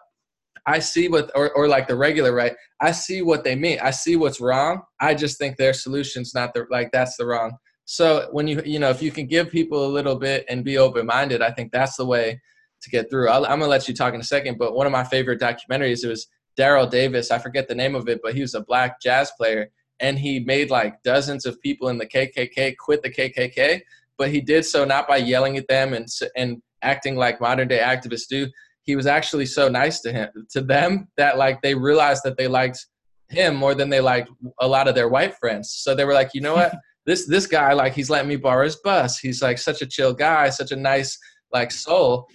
[0.67, 3.79] I see what, or, or like the regular right, I see what they mean.
[3.81, 4.81] I see what's wrong.
[4.99, 7.57] I just think their solution's not the, like, that's the wrong.
[7.85, 10.77] So when you, you know, if you can give people a little bit and be
[10.77, 12.41] open minded, I think that's the way
[12.85, 13.27] to get through.
[13.27, 16.03] i am to let you talk in a second, but one of my favorite documentaries,
[16.03, 17.31] it was Daryl Davis.
[17.31, 19.69] I forget the name of it, but he was a black jazz player
[19.99, 23.81] and he made like dozens of people in the KKK quit the KKK.
[24.17, 27.79] But he did so not by yelling at them and and acting like modern day
[27.79, 28.47] activists do.
[28.83, 32.47] He was actually so nice to him to them that like they realized that they
[32.47, 32.85] liked
[33.29, 35.71] him more than they liked a lot of their white friends.
[35.71, 38.63] So they were like, you know what, this this guy like he's letting me borrow
[38.63, 39.19] his bus.
[39.19, 41.17] He's like such a chill guy, such a nice
[41.51, 42.27] like soul.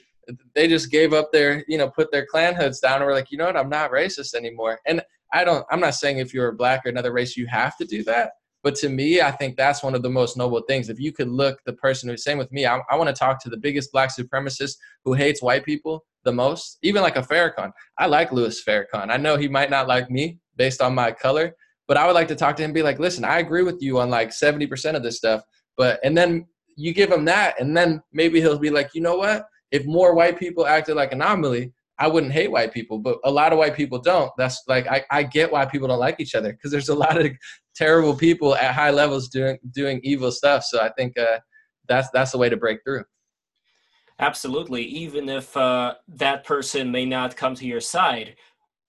[0.54, 3.30] They just gave up their you know put their Klan hoods down and were like,
[3.30, 4.78] you know what, I'm not racist anymore.
[4.86, 5.02] And
[5.32, 5.64] I don't.
[5.70, 8.32] I'm not saying if you're black or another race you have to do that.
[8.62, 10.90] But to me, I think that's one of the most noble things.
[10.90, 13.42] If you could look the person who's same with me, I, I want to talk
[13.42, 17.72] to the biggest black supremacist who hates white people the most, even like a Farrakhan.
[17.96, 19.10] I like Louis Farrakhan.
[19.10, 21.54] I know he might not like me based on my color,
[21.88, 23.80] but I would like to talk to him and be like, listen, I agree with
[23.80, 25.42] you on like 70% of this stuff.
[25.78, 29.16] But, and then you give him that, and then maybe he'll be like, you know
[29.16, 29.44] what?
[29.70, 33.52] If more white people acted like anomaly, I wouldn't hate white people, but a lot
[33.52, 34.32] of white people don't.
[34.38, 37.20] That's like I, I get why people don't like each other because there's a lot
[37.20, 37.30] of
[37.76, 40.64] terrible people at high levels doing doing evil stuff.
[40.64, 41.38] So I think uh,
[41.88, 43.04] that's that's the way to break through.
[44.18, 44.82] Absolutely.
[44.82, 48.36] Even if uh, that person may not come to your side,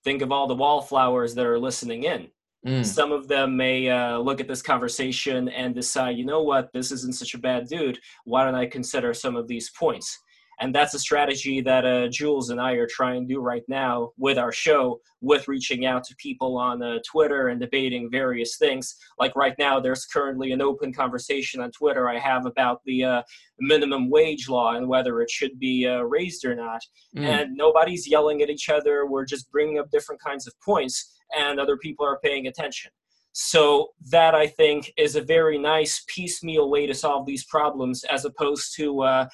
[0.04, 2.28] think of all the wallflowers that are listening in.
[2.68, 2.86] Mm.
[2.86, 6.92] Some of them may uh, look at this conversation and decide, you know what, this
[6.92, 7.98] isn't such a bad dude.
[8.26, 10.20] Why don't I consider some of these points?
[10.62, 14.12] And that's a strategy that uh, Jules and I are trying to do right now
[14.18, 18.96] with our show, with reaching out to people on uh, Twitter and debating various things.
[19.18, 23.22] Like right now, there's currently an open conversation on Twitter I have about the uh,
[23.60, 26.82] minimum wage law and whether it should be uh, raised or not.
[27.18, 27.24] Mm.
[27.24, 29.08] And nobody's yelling at each other.
[29.08, 32.92] We're just bringing up different kinds of points, and other people are paying attention.
[33.34, 38.26] So that I think is a very nice piecemeal way to solve these problems, as
[38.26, 39.28] opposed to uh,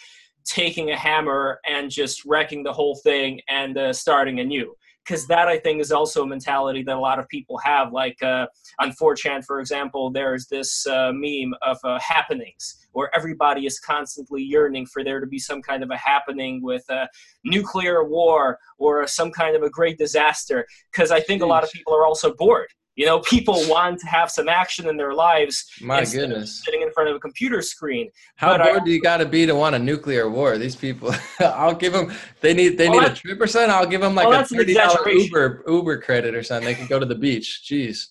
[0.47, 4.73] taking a hammer and just wrecking the whole thing and uh, starting anew
[5.07, 7.93] because that I think is also a mentality that a lot of people have.
[7.93, 8.47] Like uh,
[8.79, 14.43] on 4chan, for example, there's this uh, meme of uh, happenings where everybody is constantly
[14.43, 17.07] yearning for there to be some kind of a happening with a
[17.45, 20.65] nuclear war or some kind of a great disaster.
[20.91, 22.67] Because I think a lot of people are also bored.
[22.97, 25.69] You know, people want to have some action in their lives.
[25.81, 26.63] My goodness.
[26.65, 28.09] sitting in front of a computer screen.
[28.37, 30.57] How but bored I, do you got to be to want a nuclear war?
[30.57, 32.11] These people, I'll give them.
[32.41, 32.79] They need.
[32.79, 33.69] They well, need a trip or something.
[33.69, 36.65] I'll give them like well, a thirty dollar Uber Uber credit or something.
[36.65, 37.61] They can go to the beach.
[37.69, 38.07] Jeez.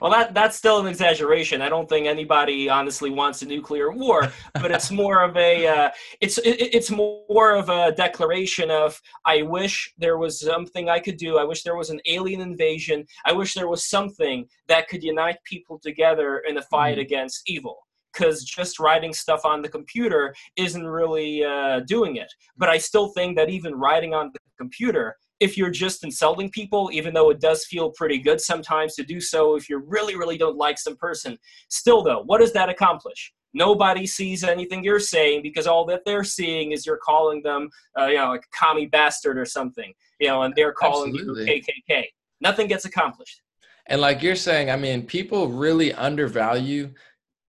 [0.00, 1.62] Well, that that's still an exaggeration.
[1.62, 5.90] I don't think anybody honestly wants a nuclear war, but it's more of a uh,
[6.20, 11.16] it's it, it's more of a declaration of I wish there was something I could
[11.16, 11.38] do.
[11.38, 13.04] I wish there was an alien invasion.
[13.24, 17.02] I wish there was something that could unite people together in a fight mm.
[17.02, 17.78] against evil
[18.12, 22.32] because just writing stuff on the computer isn't really uh, doing it.
[22.56, 26.90] But I still think that even writing on the computer if you're just insulting people,
[26.92, 30.38] even though it does feel pretty good sometimes to do so if you really, really
[30.38, 31.36] don't like some person.
[31.68, 33.32] Still, though, what does that accomplish?
[33.52, 37.68] Nobody sees anything you're saying because all that they're seeing is you're calling them,
[37.98, 41.54] uh, you know, like a commie bastard or something, you know, and they're calling Absolutely.
[41.54, 42.04] you KKK.
[42.40, 43.42] Nothing gets accomplished.
[43.86, 46.92] And like you're saying, I mean, people really undervalue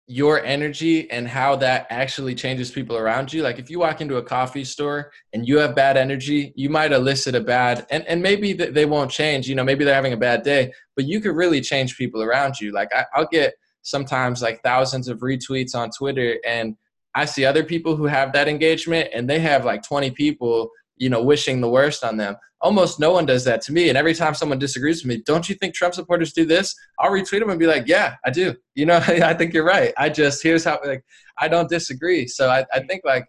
[0.07, 3.43] your energy and how that actually changes people around you.
[3.43, 6.93] Like if you walk into a coffee store and you have bad energy, you might
[6.93, 10.17] elicit a bad, and, and maybe they won't change, you know, maybe they're having a
[10.17, 12.71] bad day, but you could really change people around you.
[12.71, 16.77] Like I, I'll get sometimes like thousands of retweets on Twitter and
[17.13, 21.09] I see other people who have that engagement and they have like 20 people you
[21.09, 22.35] know, wishing the worst on them.
[22.61, 23.89] Almost no one does that to me.
[23.89, 26.75] And every time someone disagrees with me, don't you think Trump supporters do this?
[26.99, 28.55] I'll retweet them and be like, yeah, I do.
[28.73, 29.93] You know, I think you're right.
[29.97, 31.03] I just, here's how, like,
[31.37, 32.27] I don't disagree.
[32.27, 33.25] So I, I think like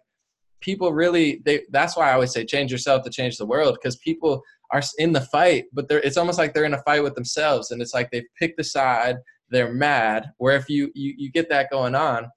[0.61, 3.97] people really, they, that's why I always say change yourself to change the world because
[3.97, 7.15] people are in the fight, but they're, it's almost like they're in a fight with
[7.15, 7.71] themselves.
[7.71, 9.17] And it's like they've picked a side,
[9.49, 10.31] they're mad.
[10.37, 12.27] Where if you, you, you get that going on,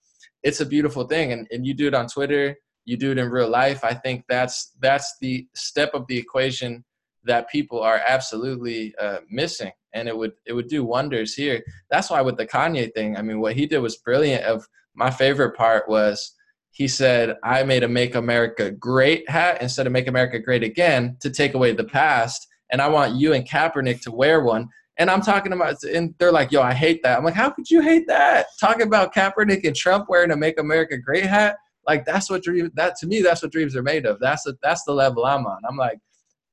[0.42, 1.33] it's a beautiful thing.
[1.33, 4.25] And, and you do it on Twitter, you do it in real life i think
[4.29, 6.85] that's that's the step of the equation
[7.25, 12.11] that people are absolutely uh, missing and it would it would do wonders here that's
[12.11, 15.57] why with the kanye thing i mean what he did was brilliant of my favorite
[15.57, 16.35] part was
[16.71, 21.16] he said i made a make america great hat instead of make america great again
[21.21, 24.68] to take away the past and i want you and kaepernick to wear one
[24.99, 27.16] And I'm talking about, and they're like, yo, I hate that.
[27.16, 28.47] I'm like, how could you hate that?
[28.61, 31.57] Talking about Kaepernick and Trump wearing a Make America Great hat.
[31.87, 34.21] Like that's what dreams, that to me, that's what dreams are made of.
[34.21, 35.61] That's the, that's the level I'm on.
[35.68, 35.99] I'm like,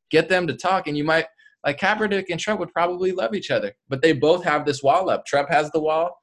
[0.10, 1.26] get them to talk and you might,
[1.66, 5.10] like Kaepernick and Trump would probably love each other, but they both have this wall
[5.10, 5.26] up.
[5.26, 6.18] Trump has the wall,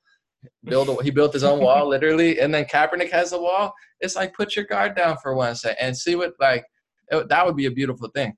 [0.65, 3.75] build a, he built his own wall literally, and then Kaepernick has a wall.
[4.01, 6.65] It's like put your guard down for one second and see what like
[7.11, 8.35] it, that would be a beautiful thing.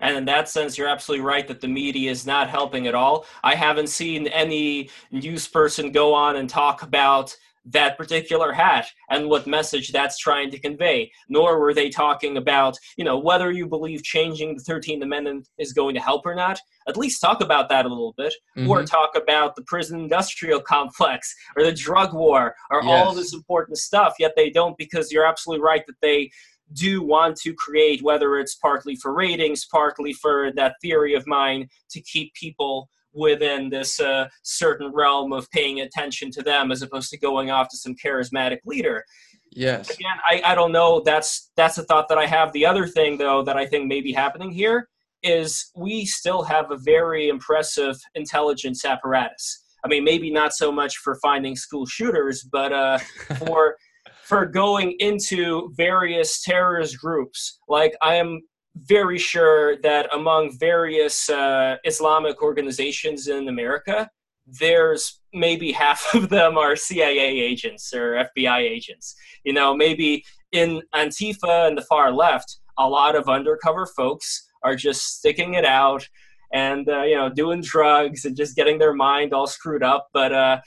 [0.00, 3.26] And in that sense, you're absolutely right that the media is not helping at all.
[3.44, 9.28] I haven't seen any news person go on and talk about that particular hat and
[9.28, 13.66] what message that's trying to convey nor were they talking about you know whether you
[13.66, 17.68] believe changing the 13th amendment is going to help or not at least talk about
[17.68, 18.68] that a little bit mm-hmm.
[18.68, 23.06] or talk about the prison industrial complex or the drug war or yes.
[23.06, 26.30] all this important stuff yet they don't because you're absolutely right that they
[26.72, 31.68] do want to create whether it's partly for ratings partly for that theory of mine
[31.90, 37.10] to keep people within this uh, certain realm of paying attention to them as opposed
[37.10, 39.04] to going off to some charismatic leader.
[39.52, 39.90] Yes.
[39.90, 41.00] Again, I, I don't know.
[41.04, 42.52] That's that's a thought that I have.
[42.52, 44.88] The other thing though that I think may be happening here
[45.22, 49.62] is we still have a very impressive intelligence apparatus.
[49.84, 52.98] I mean, maybe not so much for finding school shooters, but uh,
[53.46, 53.76] for
[54.24, 57.58] for going into various terrorist groups.
[57.68, 58.40] Like I am
[58.76, 64.10] very sure that among various uh, Islamic organizations in America,
[64.46, 69.14] there's maybe half of them are CIA agents or FBI agents.
[69.44, 74.74] You know, maybe in Antifa and the far left, a lot of undercover folks are
[74.74, 76.08] just sticking it out
[76.52, 80.08] and uh, you know doing drugs and just getting their mind all screwed up.
[80.12, 80.60] But uh,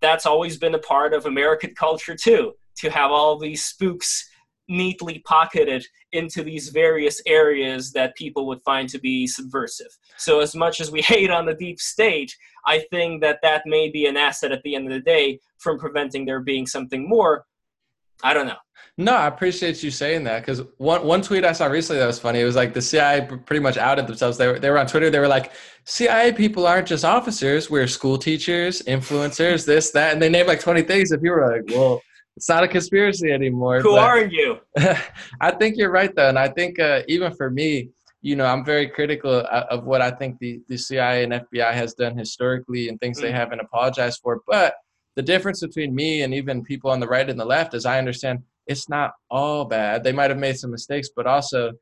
[0.00, 4.28] that's always been a part of American culture too, to have all these spooks
[4.68, 9.96] neatly pocketed into these various areas that people would find to be subversive.
[10.16, 12.34] So, as much as we hate on the deep state,
[12.66, 15.78] I think that that may be an asset at the end of the day from
[15.78, 17.44] preventing there being something more.
[18.22, 18.56] I don't know.
[18.96, 22.20] No, I appreciate you saying that because one one tweet I saw recently that was
[22.20, 22.40] funny.
[22.40, 24.38] It was like the CIA pretty much outed themselves.
[24.38, 25.10] They were they were on Twitter.
[25.10, 25.52] They were like,
[25.84, 27.68] CIA people aren't just officers.
[27.68, 31.10] We're school teachers, influencers, this that, and they named like twenty things.
[31.10, 32.02] And people were like, well
[32.36, 33.80] it's not a conspiracy anymore.
[33.80, 34.58] Who are you?
[35.40, 37.90] I think you're right though, and I think uh, even for me,
[38.22, 41.92] you know, I'm very critical of what I think the, the CIA and FBI has
[41.92, 43.22] done historically and things mm.
[43.22, 44.40] they haven't apologized for.
[44.48, 44.76] But
[45.14, 47.98] the difference between me and even people on the right and the left is I
[47.98, 50.02] understand it's not all bad.
[50.02, 51.72] They might have made some mistakes, but also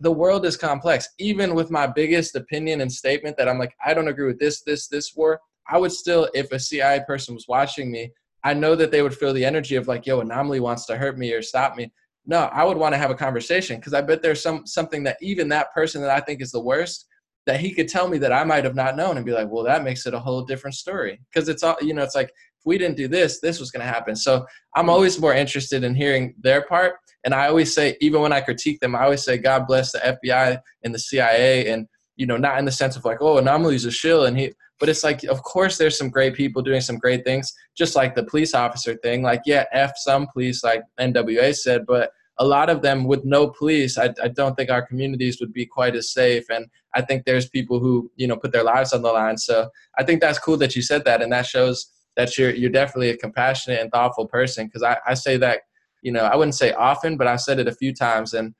[0.00, 1.08] the world is complex.
[1.18, 4.60] Even with my biggest opinion and statement that I'm like, I don't agree with this,
[4.62, 8.12] this, this war, I would still, if a CIA person was watching me,
[8.44, 11.18] I know that they would feel the energy of like, yo, anomaly wants to hurt
[11.18, 11.92] me or stop me.
[12.26, 15.16] No, I would want to have a conversation because I bet there's some something that
[15.20, 17.06] even that person that I think is the worst
[17.48, 19.64] that he could tell me that I might have not known and be like, well,
[19.64, 21.18] that makes it a whole different story.
[21.32, 23.84] Because it's all, you know, it's like if we didn't do this, this was going
[23.84, 24.14] to happen.
[24.14, 24.44] So
[24.76, 24.90] I'm mm.
[24.90, 26.96] always more interested in hearing their part.
[27.24, 29.98] And I always say, even when I critique them, I always say, God bless the
[29.98, 31.70] FBI and the CIA.
[31.70, 34.26] And, you know, not in the sense of like, oh, Anomaly's a shill.
[34.26, 37.52] And he, but it's like, of course, there's some great people doing some great things,
[37.76, 39.22] just like the police officer thing.
[39.22, 43.48] Like, yeah, F some police, like NWA said, but a lot of them with no
[43.48, 46.44] police, I, I don't think our communities would be quite as safe.
[46.50, 49.36] And I think there's people who, you know, put their lives on the line.
[49.36, 51.20] So I think that's cool that you said that.
[51.20, 54.70] And that shows that you're, you're definitely a compassionate and thoughtful person.
[54.70, 55.62] Cause I, I say that,
[56.02, 58.34] you know, I wouldn't say often, but I've said it a few times.
[58.34, 58.54] And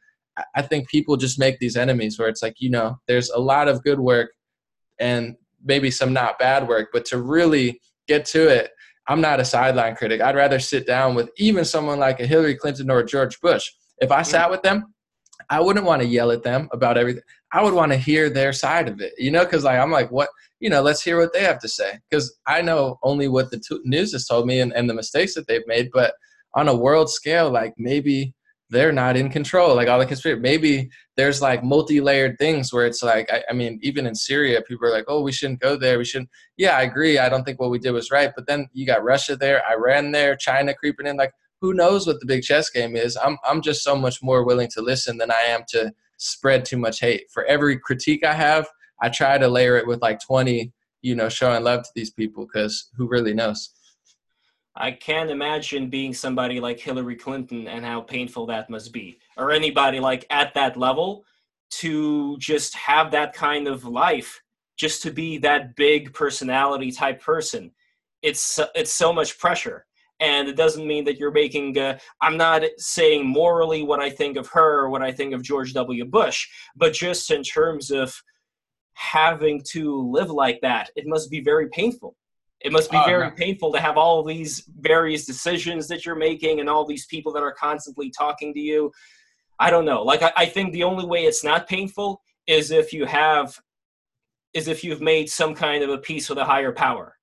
[0.56, 3.68] I think people just make these enemies where it's like, you know, there's a lot
[3.68, 4.30] of good work
[4.98, 8.70] and maybe some not bad work, but to really get to it,
[9.06, 10.20] I'm not a sideline critic.
[10.20, 13.70] I'd rather sit down with even someone like a Hillary Clinton or a George Bush.
[13.98, 14.50] If I sat mm.
[14.50, 14.94] with them,
[15.50, 17.22] I wouldn't want to yell at them about everything.
[17.52, 20.10] I would want to hear their side of it, you know, because like I'm like,
[20.10, 20.28] what,
[20.60, 21.98] you know, let's hear what they have to say.
[22.10, 25.34] Because I know only what the t- news has told me and, and the mistakes
[25.34, 26.14] that they've made, but
[26.54, 28.34] on a world scale, like maybe
[28.70, 29.74] they're not in control.
[29.74, 33.78] Like all the conspiracy, maybe there's like multi-layered things where it's like, I, I, mean,
[33.82, 35.98] even in Syria, people are like, oh, we shouldn't go there.
[35.98, 36.30] We shouldn't.
[36.56, 37.18] Yeah, I agree.
[37.18, 38.30] I don't think what we did was right.
[38.34, 41.16] But then you got Russia there, Iran there, China creeping in.
[41.16, 43.16] Like, who knows what the big chess game is?
[43.16, 46.76] I'm, I'm just so much more willing to listen than I am to spread too
[46.76, 47.30] much hate.
[47.30, 48.68] For every critique I have,
[49.00, 52.46] I try to layer it with like 20, you know, showing love to these people
[52.46, 53.70] because who really knows?
[54.78, 59.50] I can't imagine being somebody like Hillary Clinton and how painful that must be, or
[59.50, 61.24] anybody like at that level
[61.70, 64.40] to just have that kind of life,
[64.78, 67.72] just to be that big personality type person.
[68.22, 69.84] It's it's so much pressure,
[70.20, 71.76] and it doesn't mean that you're making.
[71.76, 75.42] Uh, I'm not saying morally what I think of her or what I think of
[75.42, 76.04] George W.
[76.04, 78.14] Bush, but just in terms of
[78.98, 80.90] having to live like that.
[80.96, 82.16] It must be very painful.
[82.60, 83.34] It must be Oh, very no.
[83.36, 87.42] painful to have all these various decisions that you're making and all these people that
[87.42, 88.90] are constantly talking to you.
[89.60, 90.02] I don't know.
[90.02, 93.58] Like I, I think the only way it's not painful is if you have
[94.54, 97.16] is if you've made some kind of a peace with a higher power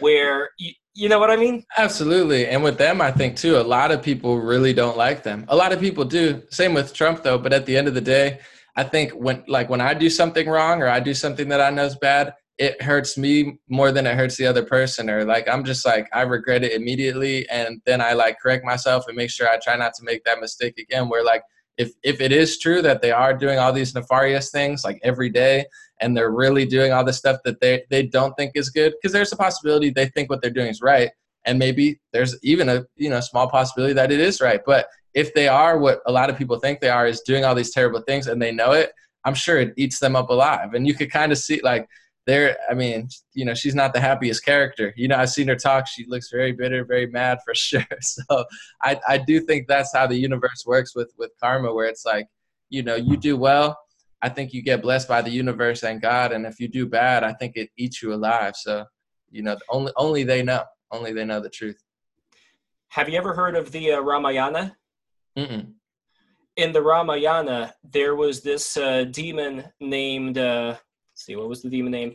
[0.00, 1.64] where you, you know what I mean?
[1.76, 2.46] Absolutely.
[2.48, 5.44] And with them, I think too, a lot of people really don't like them.
[5.48, 6.42] A lot of people do.
[6.50, 7.38] Same with Trump though.
[7.38, 8.40] But at the end of the day,
[8.76, 11.70] I think when like when I do something wrong or I do something that I
[11.70, 15.08] know is bad, it hurts me more than it hurts the other person.
[15.08, 19.04] Or like I'm just like I regret it immediately and then I like correct myself
[19.06, 21.08] and make sure I try not to make that mistake again.
[21.08, 21.42] Where like
[21.76, 25.30] if if it is true that they are doing all these nefarious things like every
[25.30, 25.64] day
[26.00, 29.12] and they're really doing all the stuff that they they don't think is good, because
[29.12, 31.10] there's a possibility they think what they're doing is right
[31.44, 35.32] and maybe there's even a you know small possibility that it is right but if
[35.34, 38.00] they are what a lot of people think they are is doing all these terrible
[38.02, 38.92] things and they know it
[39.24, 41.88] i'm sure it eats them up alive and you could kind of see like
[42.28, 45.56] there i mean you know she's not the happiest character you know i've seen her
[45.56, 48.44] talk she looks very bitter very mad for sure so
[48.82, 52.26] i i do think that's how the universe works with with karma where it's like
[52.68, 53.76] you know you do well
[54.20, 57.24] i think you get blessed by the universe and god and if you do bad
[57.24, 58.84] i think it eats you alive so
[59.30, 61.82] you know only only they know only they know the truth
[62.90, 64.76] Have you ever heard of the uh, Ramayana?
[65.36, 65.64] Mm-mm.
[66.56, 70.36] in the Ramayana, there was this uh, demon named.
[70.36, 70.76] Uh,
[71.18, 72.14] see, what was the demon name?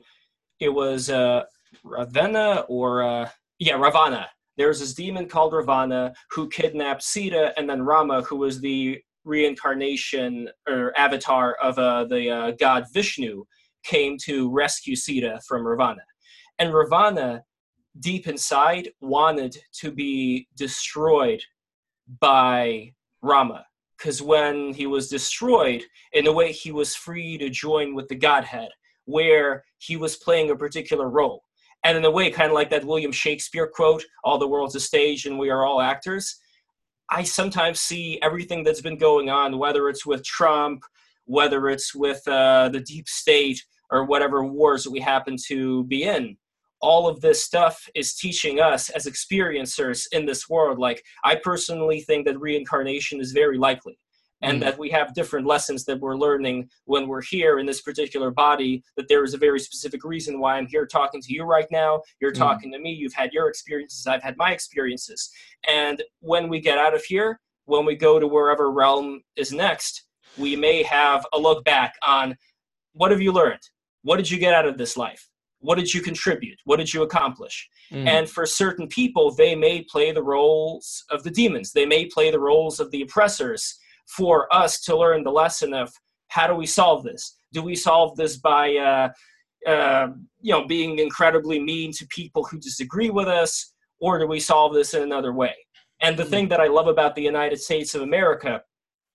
[0.60, 1.43] It was uh,
[1.84, 3.30] Ravana or uh,
[3.60, 4.28] yeah, Ravana.
[4.58, 9.01] There was this demon called Ravana who kidnapped Sita, and then Rama, who was the
[9.26, 13.45] reincarnation or avatar of uh, the uh, god Vishnu,
[13.84, 16.04] came to rescue Sita from Ravana.
[16.60, 17.43] And Ravana,
[17.99, 21.41] deep inside, wanted to be destroyed
[22.20, 23.66] by Rama
[24.04, 28.16] because when he was destroyed, in a way, he was free to join with the
[28.16, 28.70] Godhead,
[29.06, 31.43] where he was playing a particular role.
[31.84, 34.80] And in a way, kind of like that William Shakespeare quote, all the world's a
[34.80, 36.38] stage and we are all actors.
[37.10, 40.84] I sometimes see everything that's been going on, whether it's with Trump,
[41.26, 46.04] whether it's with uh, the deep state, or whatever wars that we happen to be
[46.04, 46.36] in.
[46.82, 50.80] All of this stuff is teaching us as experiencers in this world.
[50.80, 53.97] Like, I personally think that reincarnation is very likely
[54.43, 54.61] and Mm.
[54.65, 58.83] that we have different lessons that we're learning when we're here in this particular body
[58.97, 62.01] that there is a very specific reason why i'm here talking to you right now.
[62.19, 62.37] You're Mm.
[62.39, 62.91] talking to me.
[62.91, 64.05] You've had your experiences.
[64.05, 65.31] I've had my experiences.
[65.67, 70.05] And when we get out of here when we go to wherever realm is next
[70.35, 72.35] we may have a look back on
[72.93, 73.61] what have you learned?
[74.01, 75.29] What did you get out of this life?
[75.59, 76.59] What did you contribute?
[76.65, 77.69] What did you accomplish?
[77.91, 78.07] Mm.
[78.07, 81.71] and for certain people, they may play the roles of the demons.
[81.73, 83.77] They may play the roles of the oppressors
[84.08, 85.91] for us to learn the lesson of
[86.28, 87.38] how do we solve this?
[87.51, 90.08] Do we solve this by, uh, uh,
[90.41, 94.74] you know, being incredibly mean to people who disagree with us, or do we solve
[94.74, 95.54] this in another way?
[96.01, 98.62] And the thing that I love about the United States of America,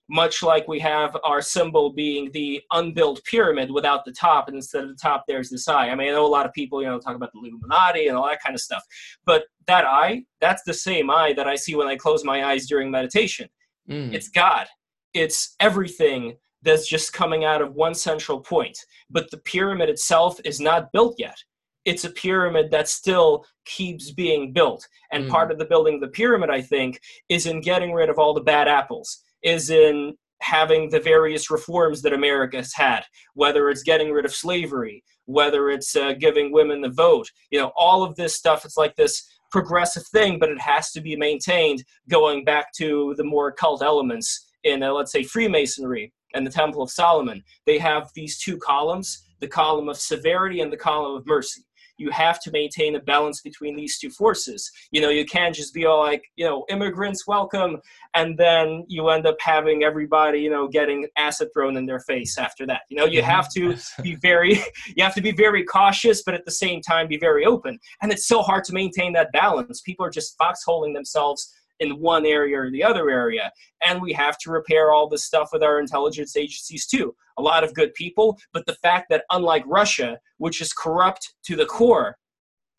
[0.08, 4.84] much like we have our symbol being the unbuilt pyramid without the top, and instead
[4.84, 5.90] of the top, there's this eye.
[5.90, 8.16] I mean, I know a lot of people, you know, talk about the Illuminati and
[8.16, 8.82] all that kind of stuff,
[9.26, 12.66] but that eye, that's the same eye that I see when I close my eyes
[12.66, 13.48] during meditation.
[13.90, 14.14] Mm.
[14.14, 14.66] It's God.
[15.14, 18.76] It's everything that's just coming out of one central point.
[19.10, 21.36] But the pyramid itself is not built yet.
[21.84, 24.86] It's a pyramid that still keeps being built.
[25.12, 25.30] And Mm.
[25.30, 28.34] part of the building of the pyramid, I think, is in getting rid of all
[28.34, 33.04] the bad apples, is in having the various reforms that America has had,
[33.34, 37.72] whether it's getting rid of slavery, whether it's uh, giving women the vote, you know,
[37.76, 38.64] all of this stuff.
[38.64, 43.24] It's like this progressive thing, but it has to be maintained going back to the
[43.24, 47.42] more occult elements in, uh, let's say, Freemasonry and the Temple of Solomon.
[47.66, 51.62] They have these two columns the column of severity and the column of mercy.
[51.96, 54.70] You have to maintain a balance between these two forces.
[54.92, 57.78] You know, you can't just be all like, you know, immigrants welcome,
[58.14, 62.38] and then you end up having everybody, you know, getting acid thrown in their face
[62.38, 62.82] after that.
[62.88, 64.54] You know, you have to be very
[64.96, 68.12] you have to be very cautious but at the same time be very open and
[68.12, 72.58] it's so hard to maintain that balance people are just foxholing themselves in one area
[72.58, 73.50] or the other area
[73.84, 77.64] and we have to repair all this stuff with our intelligence agencies too a lot
[77.64, 82.16] of good people but the fact that unlike russia which is corrupt to the core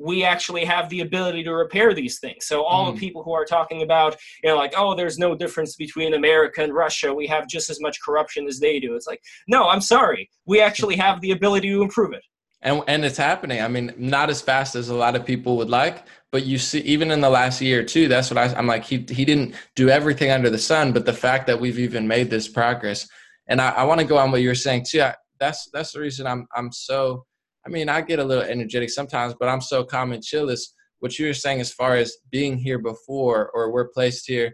[0.02, 2.94] we actually have the ability to repair these things so all Mm.
[2.94, 6.64] the people who are talking about you know like oh there's no difference between america
[6.64, 9.82] and russia we have just as much corruption as they do it's like no, I'm
[9.82, 10.30] sorry.
[10.46, 12.24] We actually have the ability to improve it.
[12.62, 13.62] And and it's happening.
[13.62, 16.80] I mean, not as fast as a lot of people would like, but you see,
[16.82, 18.84] even in the last year two, that's what I, I'm like.
[18.84, 22.30] He he didn't do everything under the sun, but the fact that we've even made
[22.30, 23.08] this progress,
[23.48, 25.02] and I, I want to go on what you were saying too.
[25.02, 27.26] I, that's that's the reason I'm I'm so.
[27.66, 30.50] I mean, I get a little energetic sometimes, but I'm so calm and chill.
[30.50, 34.54] Is what you were saying as far as being here before or we're placed here.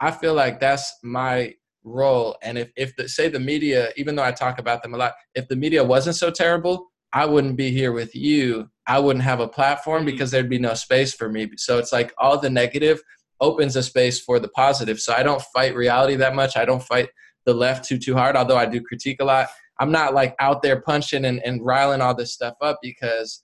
[0.00, 2.36] I feel like that's my role.
[2.42, 5.14] And if if the, say the media, even though I talk about them a lot,
[5.34, 8.70] if the media wasn't so terrible, I wouldn't be here with you.
[8.86, 10.06] I wouldn't have a platform mm-hmm.
[10.06, 11.50] because there'd be no space for me.
[11.56, 13.02] So it's like all the negative
[13.40, 15.00] opens a space for the positive.
[15.00, 16.56] So I don't fight reality that much.
[16.56, 17.08] I don't fight
[17.44, 19.48] the left too too hard, although I do critique a lot.
[19.80, 23.42] I'm not like out there punching and, and riling all this stuff up because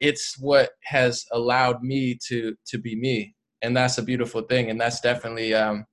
[0.00, 3.34] it's what has allowed me to to be me.
[3.62, 4.70] And that's a beautiful thing.
[4.70, 5.86] And that's definitely um,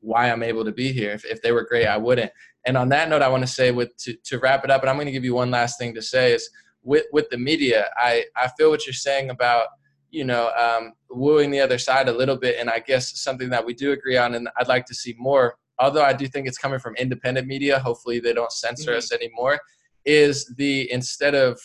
[0.00, 1.12] why I'm able to be here.
[1.12, 2.32] If, if they were great, I wouldn't.
[2.66, 4.90] And on that note, I want to say with to, to wrap it up, and
[4.90, 6.48] I'm going to give you one last thing to say is
[6.82, 9.68] with with the media, I I feel what you're saying about
[10.10, 13.64] you know um, wooing the other side a little bit, and I guess something that
[13.64, 15.56] we do agree on, and I'd like to see more.
[15.78, 18.98] Although I do think it's coming from independent media, hopefully they don't censor mm-hmm.
[18.98, 19.60] us anymore.
[20.04, 21.58] Is the instead of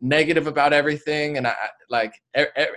[0.00, 1.54] negative about everything and I,
[1.90, 2.14] like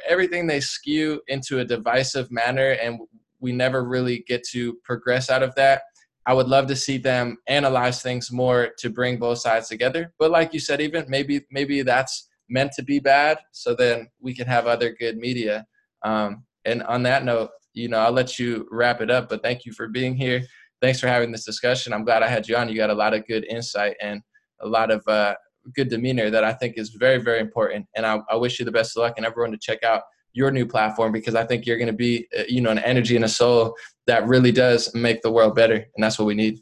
[0.10, 3.00] everything they skew into a divisive manner and
[3.40, 5.84] we never really get to progress out of that.
[6.26, 10.14] I would love to see them analyze things more to bring both sides together.
[10.20, 14.34] But like you said, even maybe maybe that's meant to be bad, so then we
[14.34, 15.66] can have other good media.
[16.04, 19.30] Um, and on that note, you know, I'll let you wrap it up.
[19.30, 20.42] But thank you for being here.
[20.82, 21.94] Thanks for having this discussion.
[21.94, 22.70] I'm glad I had you on.
[22.70, 24.22] You got a lot of good insight and
[24.62, 25.36] a lot of uh,
[25.76, 27.86] good demeanor that I think is very, very important.
[27.96, 30.04] And I, I wish you the best of luck and everyone to check out
[30.34, 33.16] your new platform because I think you're going to be, uh, you know, an energy
[33.16, 33.76] and a soul
[34.08, 36.60] that really does make the world better, and that's what we need.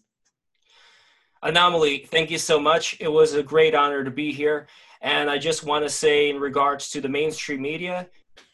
[1.42, 2.98] Anomaly, thank you so much.
[3.00, 4.68] It was a great honor to be here,
[5.02, 8.08] and I just want to say, in regards to the mainstream media,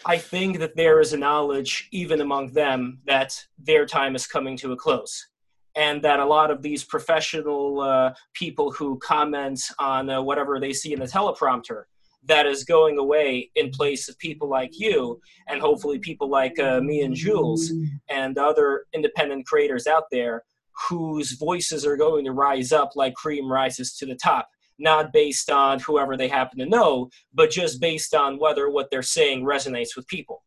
[0.06, 4.56] I think that there is a knowledge, even among them, that their time is coming
[4.58, 5.28] to a close.
[5.76, 10.74] And that a lot of these professional uh, people who comment on uh, whatever they
[10.74, 11.84] see in the teleprompter
[12.26, 16.82] that is going away in place of people like you and hopefully people like uh,
[16.82, 17.72] me and Jules
[18.10, 20.44] and other independent creators out there
[20.90, 24.48] whose voices are going to rise up like cream rises to the top.
[24.80, 29.02] Not based on whoever they happen to know but just based on whether what they're
[29.02, 30.44] saying resonates with people.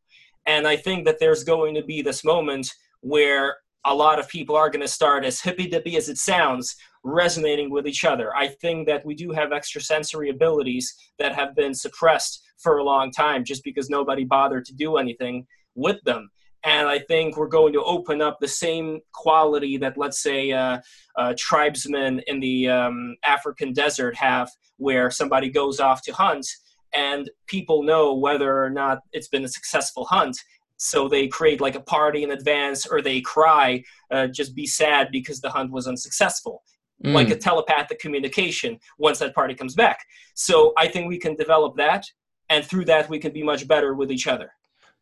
[0.47, 4.57] And i think that there's going to be this moment where a lot of people
[4.57, 8.34] are going to start as hippy dippy as it sounds resonating with each other.
[8.36, 13.11] I think that we do have extrasensory abilities that have been suppressed for a long
[13.11, 16.30] time just because nobody bothered to do anything with them.
[16.62, 20.80] And I think we're going to open up the same quality that, let's say, uh,
[21.16, 26.46] uh, tribesmen in the um, African desert have, where somebody goes off to hunt
[26.94, 30.36] and people know whether or not it's been a successful hunt
[30.76, 35.09] so they create like a party in advance or they cry uh, just be sad
[35.12, 36.62] because the hunt was unsuccessful
[37.05, 37.12] mm.
[37.12, 40.05] like a telepathic communication once that party comes back.
[40.34, 42.05] So I think we can develop that,
[42.48, 44.53] and through that we can be much better with each other.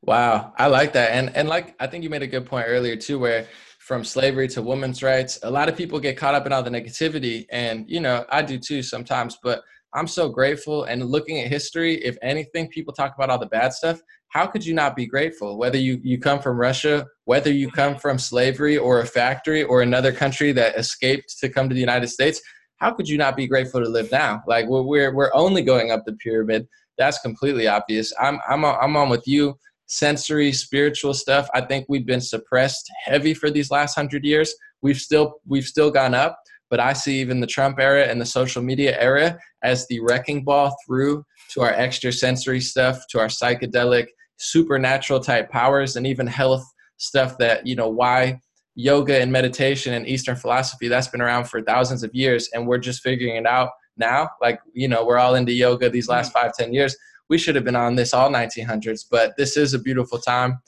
[0.02, 2.96] Wow, I like that, and and like I think you made a good point earlier
[2.96, 3.46] too, where
[3.78, 6.70] from slavery to women's rights, a lot of people get caught up in all the
[6.70, 9.62] negativity, and you know I do too sometimes, but.
[9.94, 13.72] I'm so grateful and looking at history, if anything, people talk about all the bad
[13.72, 17.70] stuff how could you not be grateful whether you, you come from russia whether you
[17.70, 21.80] come from slavery or a factory or another country that escaped to come to the
[21.88, 22.40] united states
[22.78, 24.42] how could you not be grateful to live now?
[24.46, 26.66] Like we're, we're, only going up the pyramid.
[26.96, 28.12] That's completely obvious.
[28.20, 29.56] I'm, I'm, I'm on with you.
[29.90, 34.54] Sensory spiritual stuff i think we've been suppressed heavy for these last hundred years.
[34.82, 38.26] We've still we've still gone up but i see even the trump era and the
[38.26, 44.08] social media era as the wrecking ball through to our extrasensory stuff to our psychedelic
[44.36, 48.38] supernatural type powers and even health stuff that you know why
[48.74, 52.78] yoga and meditation and eastern philosophy that's been around for thousands of years and we're
[52.78, 54.28] just figuring it out now.
[54.40, 56.96] Like you know we're all into yoga these last five ten years.
[57.28, 60.58] We should have been on this all 1900s but this is a beautiful time.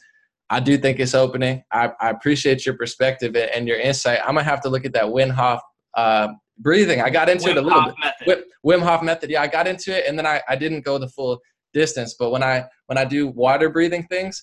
[0.53, 1.63] I do think it's opening.
[1.71, 4.19] I, I appreciate your perspective and your insight.
[4.21, 5.61] I'm gonna have to look at that wim hof
[5.97, 6.29] uh,
[6.59, 7.01] breathing.
[7.01, 7.95] I got into wim it a little Hof
[8.27, 8.45] bit.
[8.65, 9.31] wim, wim hof method.
[9.31, 11.41] Yeah i got into it and then I, I didn't go the full
[11.73, 12.15] distance.
[12.19, 14.43] But when I when I do water breathing things,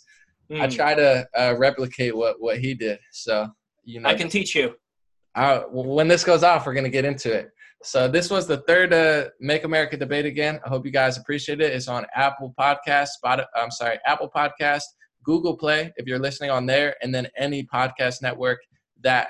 [0.49, 0.61] mm.
[0.61, 2.99] I try to uh, replicate what what he did.
[3.11, 3.49] So
[3.83, 4.75] you know, I can teach you.
[5.35, 7.49] I, when this goes off, we're gonna get into it.
[7.83, 10.59] So this was the third uh, Make America Debate Again.
[10.65, 11.73] I hope you guys appreciate it.
[11.73, 13.45] It's on Apple Podcast, Spot.
[13.55, 14.83] I'm sorry, Apple Podcast,
[15.23, 18.59] Google Play if you're listening on there, and then any podcast network
[19.03, 19.27] that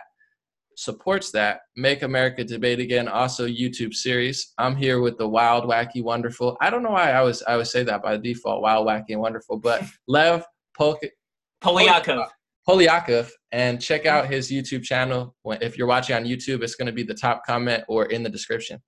[0.77, 1.61] supports that.
[1.75, 4.53] Make America Debate Again, also YouTube series.
[4.57, 6.55] I'm here with the Wild, Wacky, Wonderful.
[6.61, 9.19] I don't know why I was I would say that by default, Wild, Wacky, and
[9.19, 10.45] Wonderful, but Lev
[10.79, 12.27] Polyakov.
[12.67, 15.35] Polyakov, and check out his YouTube channel.
[15.45, 18.29] If you're watching on YouTube, it's going to be the top comment or in the
[18.29, 18.81] description.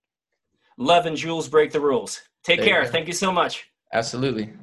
[0.78, 2.22] Lev and Jules break the rules.
[2.44, 2.84] Take There care.
[2.84, 2.90] go.
[2.90, 3.66] Thank you so much.
[3.94, 4.54] Absolutely.